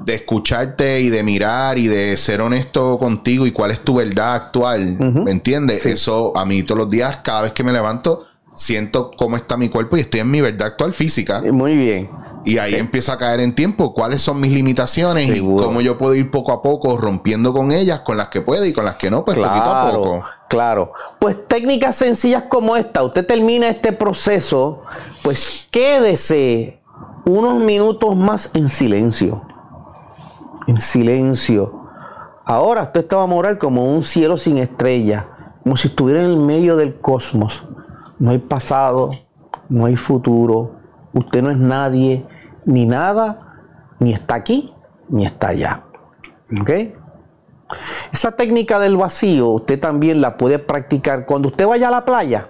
[0.00, 4.34] de escucharte y de mirar y de ser honesto contigo y cuál es tu verdad
[4.34, 4.98] actual.
[4.98, 5.86] ¿Me entiendes?
[5.86, 9.68] Eso a mí todos los días, cada vez que me levanto, siento cómo está mi
[9.68, 11.42] cuerpo y estoy en mi verdad actual física.
[11.42, 12.10] Muy bien.
[12.44, 16.14] Y ahí empiezo a caer en tiempo cuáles son mis limitaciones y cómo yo puedo
[16.14, 19.10] ir poco a poco rompiendo con ellas, con las que puedo y con las que
[19.10, 20.24] no, pues poquito a poco.
[20.52, 20.92] Claro.
[21.18, 24.82] Pues técnicas sencillas como esta, usted termina este proceso,
[25.22, 26.82] pues quédese
[27.24, 29.40] unos minutos más en silencio.
[30.66, 31.88] En silencio.
[32.44, 35.26] Ahora usted estaba a morar como un cielo sin estrella,
[35.62, 37.66] como si estuviera en el medio del cosmos.
[38.18, 39.08] No hay pasado,
[39.70, 40.72] no hay futuro.
[41.14, 42.26] Usted no es nadie,
[42.66, 43.54] ni nada,
[43.98, 44.74] ni está aquí,
[45.08, 45.84] ni está allá.
[46.60, 46.70] ¿Ok?
[48.12, 52.48] Esa técnica del vacío usted también la puede practicar cuando usted vaya a la playa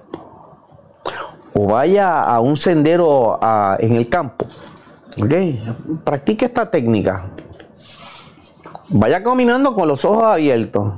[1.55, 3.39] o vaya a un sendero
[3.79, 4.47] en el campo.
[5.17, 6.03] ¿Ok?
[6.05, 7.27] Practique esta técnica.
[8.89, 10.93] Vaya caminando con los ojos abiertos,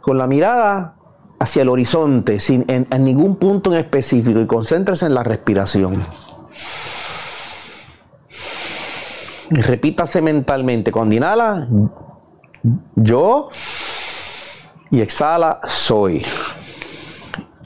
[0.00, 0.94] con la mirada
[1.38, 6.02] hacia el horizonte, sin en, ningún punto en específico y concéntrese en la respiración.
[9.50, 10.92] Repítase mentalmente.
[10.92, 11.68] Cuando inhala,
[12.96, 13.50] yo.
[14.90, 16.24] Y exhala, soy.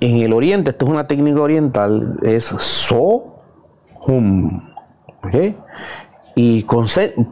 [0.00, 3.40] En el oriente, esto es una técnica oriental, es so,
[4.06, 4.62] hum.
[6.34, 6.64] Y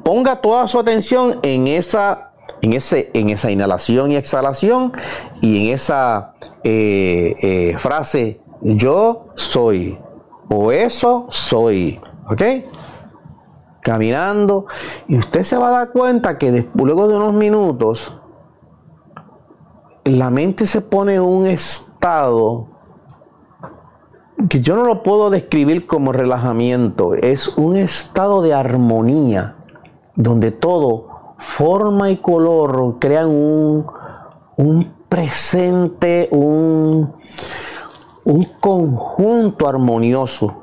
[0.02, 2.32] ponga toda su atención en esa,
[2.62, 4.92] en, ese, en esa inhalación y exhalación
[5.40, 6.34] y en esa
[6.64, 9.98] eh, eh, frase, yo soy,
[10.48, 12.00] o eso soy.
[12.28, 12.42] ¿Ok?
[13.84, 14.66] Caminando.
[15.06, 18.18] Y usted se va a dar cuenta que luego de unos minutos,
[20.04, 22.74] la mente se pone en un estado
[24.48, 29.56] que yo no lo puedo describir como relajamiento, es un estado de armonía
[30.16, 33.86] donde todo, forma y color, crean un,
[34.56, 37.12] un presente, un,
[38.24, 40.54] un conjunto armonioso.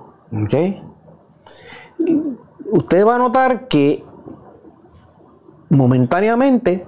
[2.71, 4.03] Usted va a notar que
[5.69, 6.87] momentáneamente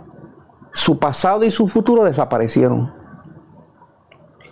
[0.71, 2.93] su pasado y su futuro desaparecieron.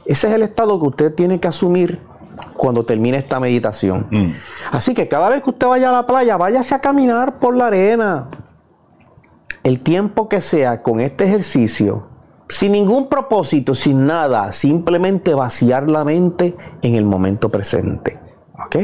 [0.06, 2.02] Ese es el estado que usted tiene que asumir
[2.58, 4.08] cuando termine esta meditación.
[4.12, 4.32] Mm.
[4.72, 7.68] Así que cada vez que usted vaya a la playa, váyase a caminar por la
[7.68, 8.30] arena.
[9.64, 12.08] El tiempo que sea con este ejercicio,
[12.50, 18.20] sin ningún propósito, sin nada, simplemente vaciar la mente en el momento presente.
[18.66, 18.76] ¿Ok?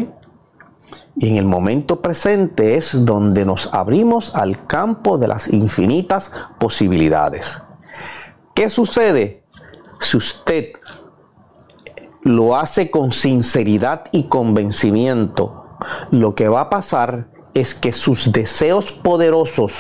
[1.16, 7.62] Y en el momento presente es donde nos abrimos al campo de las infinitas posibilidades.
[8.54, 9.44] ¿Qué sucede
[10.00, 10.74] si usted
[12.22, 15.66] lo hace con sinceridad y convencimiento?
[16.12, 19.74] Lo que va a pasar es que sus deseos poderosos,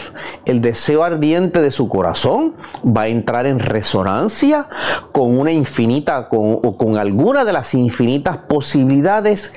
[0.45, 4.67] el deseo ardiente de su corazón, va a entrar en resonancia
[5.11, 9.53] con una infinita, con, con alguna de las infinitas posibilidades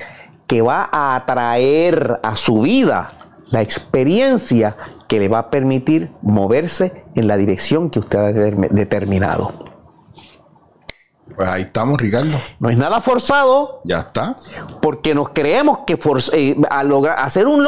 [0.51, 3.13] que va a atraer a su vida
[3.51, 4.75] la experiencia
[5.07, 9.53] que le va a permitir moverse en la dirección que usted ha determinado.
[11.37, 12.37] Pues ahí estamos, Ricardo.
[12.59, 13.79] No es nada forzado.
[13.85, 14.35] Ya está.
[14.81, 15.97] Porque nos creemos que
[16.33, 16.57] eh,
[17.15, 17.63] hacer un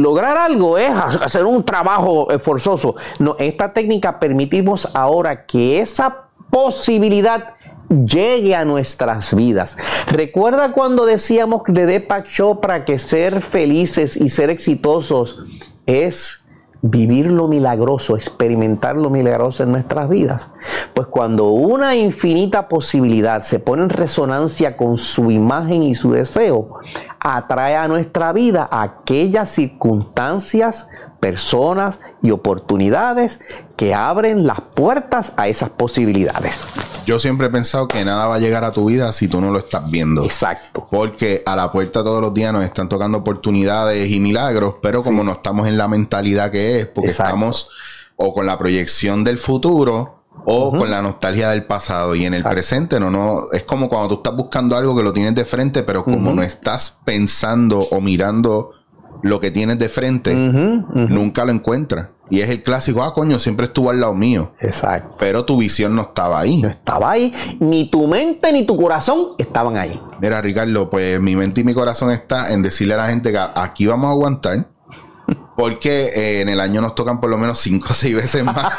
[0.00, 2.94] lograr algo es hacer un trabajo eh, forzoso.
[3.18, 7.55] No, esta técnica permitimos ahora que esa posibilidad
[7.88, 9.76] llegue a nuestras vidas.
[10.10, 15.44] Recuerda cuando decíamos de Deepak Chopra que ser felices y ser exitosos
[15.86, 16.46] es
[16.82, 20.52] vivir lo milagroso, experimentar lo milagroso en nuestras vidas.
[20.94, 26.78] Pues cuando una infinita posibilidad se pone en resonancia con su imagen y su deseo,
[27.18, 30.88] atrae a nuestra vida aquellas circunstancias,
[31.26, 33.40] personas y oportunidades
[33.74, 36.60] que abren las puertas a esas posibilidades.
[37.04, 39.50] Yo siempre he pensado que nada va a llegar a tu vida si tú no
[39.50, 40.22] lo estás viendo.
[40.22, 40.86] Exacto.
[40.88, 45.24] Porque a la puerta todos los días nos están tocando oportunidades y milagros, pero como
[45.24, 47.70] no estamos en la mentalidad que es, porque estamos
[48.14, 52.44] o con la proyección del futuro o con la nostalgia del pasado y en el
[52.44, 55.82] presente no no es como cuando tú estás buscando algo que lo tienes de frente
[55.82, 58.70] pero como no estás pensando o mirando
[59.26, 63.66] lo que tienes de frente nunca lo encuentras y es el clásico, ah, coño, siempre
[63.66, 64.52] estuvo al lado mío.
[64.60, 65.14] Exacto.
[65.18, 66.60] Pero tu visión no estaba ahí.
[66.60, 67.32] No estaba ahí.
[67.60, 70.00] Ni tu mente ni tu corazón estaban ahí.
[70.20, 73.38] Mira, Ricardo, pues mi mente y mi corazón está en decirle a la gente que
[73.38, 74.66] aquí vamos a aguantar.
[75.56, 78.72] Porque eh, en el año nos tocan por lo menos cinco o seis veces más.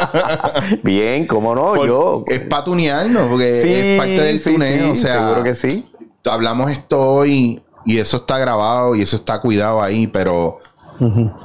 [0.82, 2.24] Bien, cómo no, yo.
[2.26, 4.92] Es para tunearnos, porque es parte del tuneo.
[4.92, 5.88] o sea, seguro que sí.
[6.24, 10.58] Hablamos esto hoy y eso está grabado y eso está cuidado ahí, pero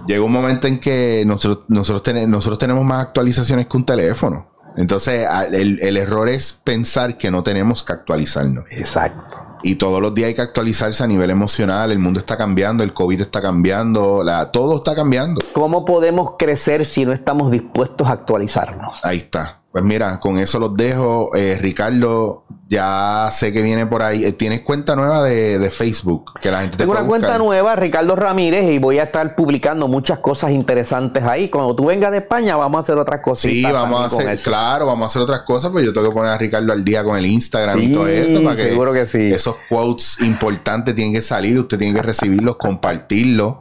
[0.05, 4.47] Llega un momento en que nosotros, nosotros, nosotros tenemos más actualizaciones que un teléfono.
[4.75, 8.65] Entonces, el, el, error es pensar que no tenemos que actualizarnos.
[8.69, 9.23] Exacto.
[9.63, 11.91] Y todos los días hay que actualizarse a nivel emocional.
[11.91, 15.41] El mundo está cambiando, el COVID está cambiando, la, todo está cambiando.
[15.53, 18.99] ¿Cómo podemos crecer si no estamos dispuestos a actualizarnos?
[19.03, 19.61] Ahí está.
[19.75, 21.35] Pues mira, con eso los dejo.
[21.35, 24.23] Eh, Ricardo, ya sé que viene por ahí.
[24.23, 26.31] Eh, ¿Tienes cuenta nueva de, Facebook?
[26.39, 30.19] Que la gente Tengo una cuenta nueva, Ricardo Ramírez, y voy a estar publicando muchas
[30.19, 31.49] cosas interesantes ahí.
[31.49, 33.51] Cuando tú vengas de España, vamos a hacer otras cosas.
[33.51, 36.31] Sí, vamos a hacer, claro, vamos a hacer otras cosas, pues yo tengo que poner
[36.31, 38.43] a Ricardo al día con el Instagram y todo eso.
[38.45, 39.29] Para que seguro que sí.
[39.29, 43.57] Esos quotes importantes tienen que salir, usted tiene que recibirlos, compartirlos,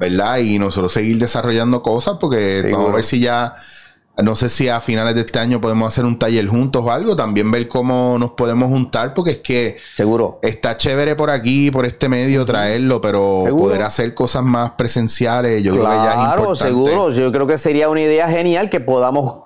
[0.00, 0.38] ¿verdad?
[0.38, 3.54] Y nosotros seguir desarrollando cosas, porque vamos a ver si ya
[4.18, 7.16] no sé si a finales de este año podemos hacer un taller juntos o algo,
[7.16, 10.38] también ver cómo nos podemos juntar, porque es que seguro.
[10.42, 15.72] está chévere por aquí, por este medio traerlo, pero poder hacer cosas más presenciales, yo
[15.72, 16.56] creo que ya es importante.
[16.56, 19.36] seguro, yo creo que sería una idea genial que podamos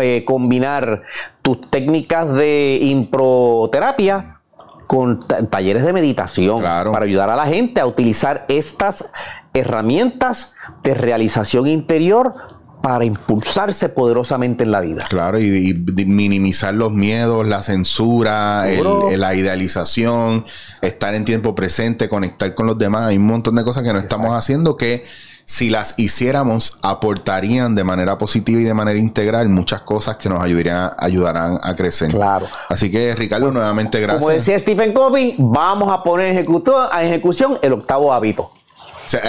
[0.00, 1.02] eh, combinar
[1.40, 4.40] tus técnicas de improterapia
[4.86, 9.10] con talleres de meditación para ayudar a la gente a utilizar estas
[9.54, 12.34] herramientas de realización interior
[12.82, 15.04] para impulsarse poderosamente en la vida.
[15.08, 15.72] Claro, y,
[16.06, 18.64] minimizar los miedos, la censura,
[19.16, 20.44] la idealización,
[20.82, 23.06] estar en tiempo presente, conectar con los demás.
[23.06, 25.04] Hay un montón de cosas que no estamos haciendo que
[25.44, 30.40] si las hiciéramos aportarían de manera positiva y de manera integral muchas cosas que nos
[30.40, 32.10] ayudarían, ayudarán a crecer.
[32.10, 32.46] Claro.
[32.68, 34.20] Así que Ricardo, nuevamente gracias.
[34.20, 36.46] Como decía Stephen Covey, vamos a poner
[36.92, 38.50] a ejecución el octavo hábito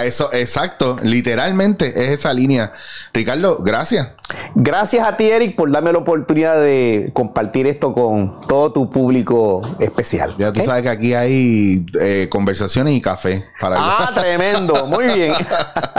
[0.04, 2.72] eso, exacto, literalmente es esa línea.
[3.12, 4.08] Ricardo, gracias.
[4.54, 9.62] Gracias a ti, Eric, por darme la oportunidad de compartir esto con todo tu público
[9.78, 10.34] especial.
[10.38, 15.34] Ya tú sabes que aquí hay eh, conversaciones y café para Ah, tremendo, muy bien.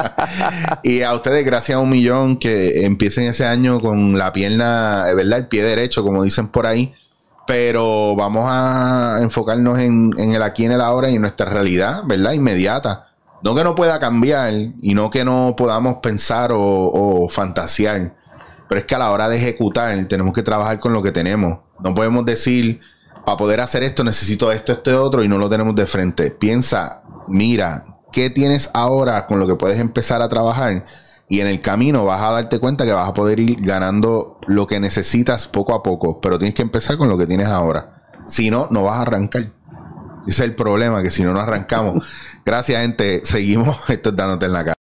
[0.84, 5.40] y a ustedes, gracias a un millón que empiecen ese año con la pierna, ¿verdad?
[5.40, 6.92] El pie derecho, como dicen por ahí
[7.48, 12.02] pero vamos a enfocarnos en, en, el aquí, en el ahora y en nuestra realidad,
[12.06, 12.32] ¿verdad?
[12.34, 13.06] Inmediata.
[13.46, 18.16] No que no pueda cambiar y no que no podamos pensar o, fantasear,
[18.68, 21.60] pero es que a la hora de ejecutar tenemos que trabajar con lo que tenemos.
[21.80, 22.80] No podemos decir,
[23.24, 26.32] para poder hacer esto necesito esto, este otro y no lo tenemos de frente.
[26.32, 30.84] Piensa, mira, ¿qué tienes ahora con lo que puedes empezar a trabajar?
[31.30, 34.66] Y en el camino vas a darte cuenta que vas a poder ir ganando lo
[34.66, 38.08] que necesitas poco a poco, pero tienes que empezar con lo que tienes ahora.
[38.26, 39.55] Si no, no vas a arrancar.
[40.28, 42.06] Ese es el problema, que si no nos arrancamos.
[42.46, 43.22] Gracias, gente.
[43.24, 44.85] Seguimos esto dándote en la cara.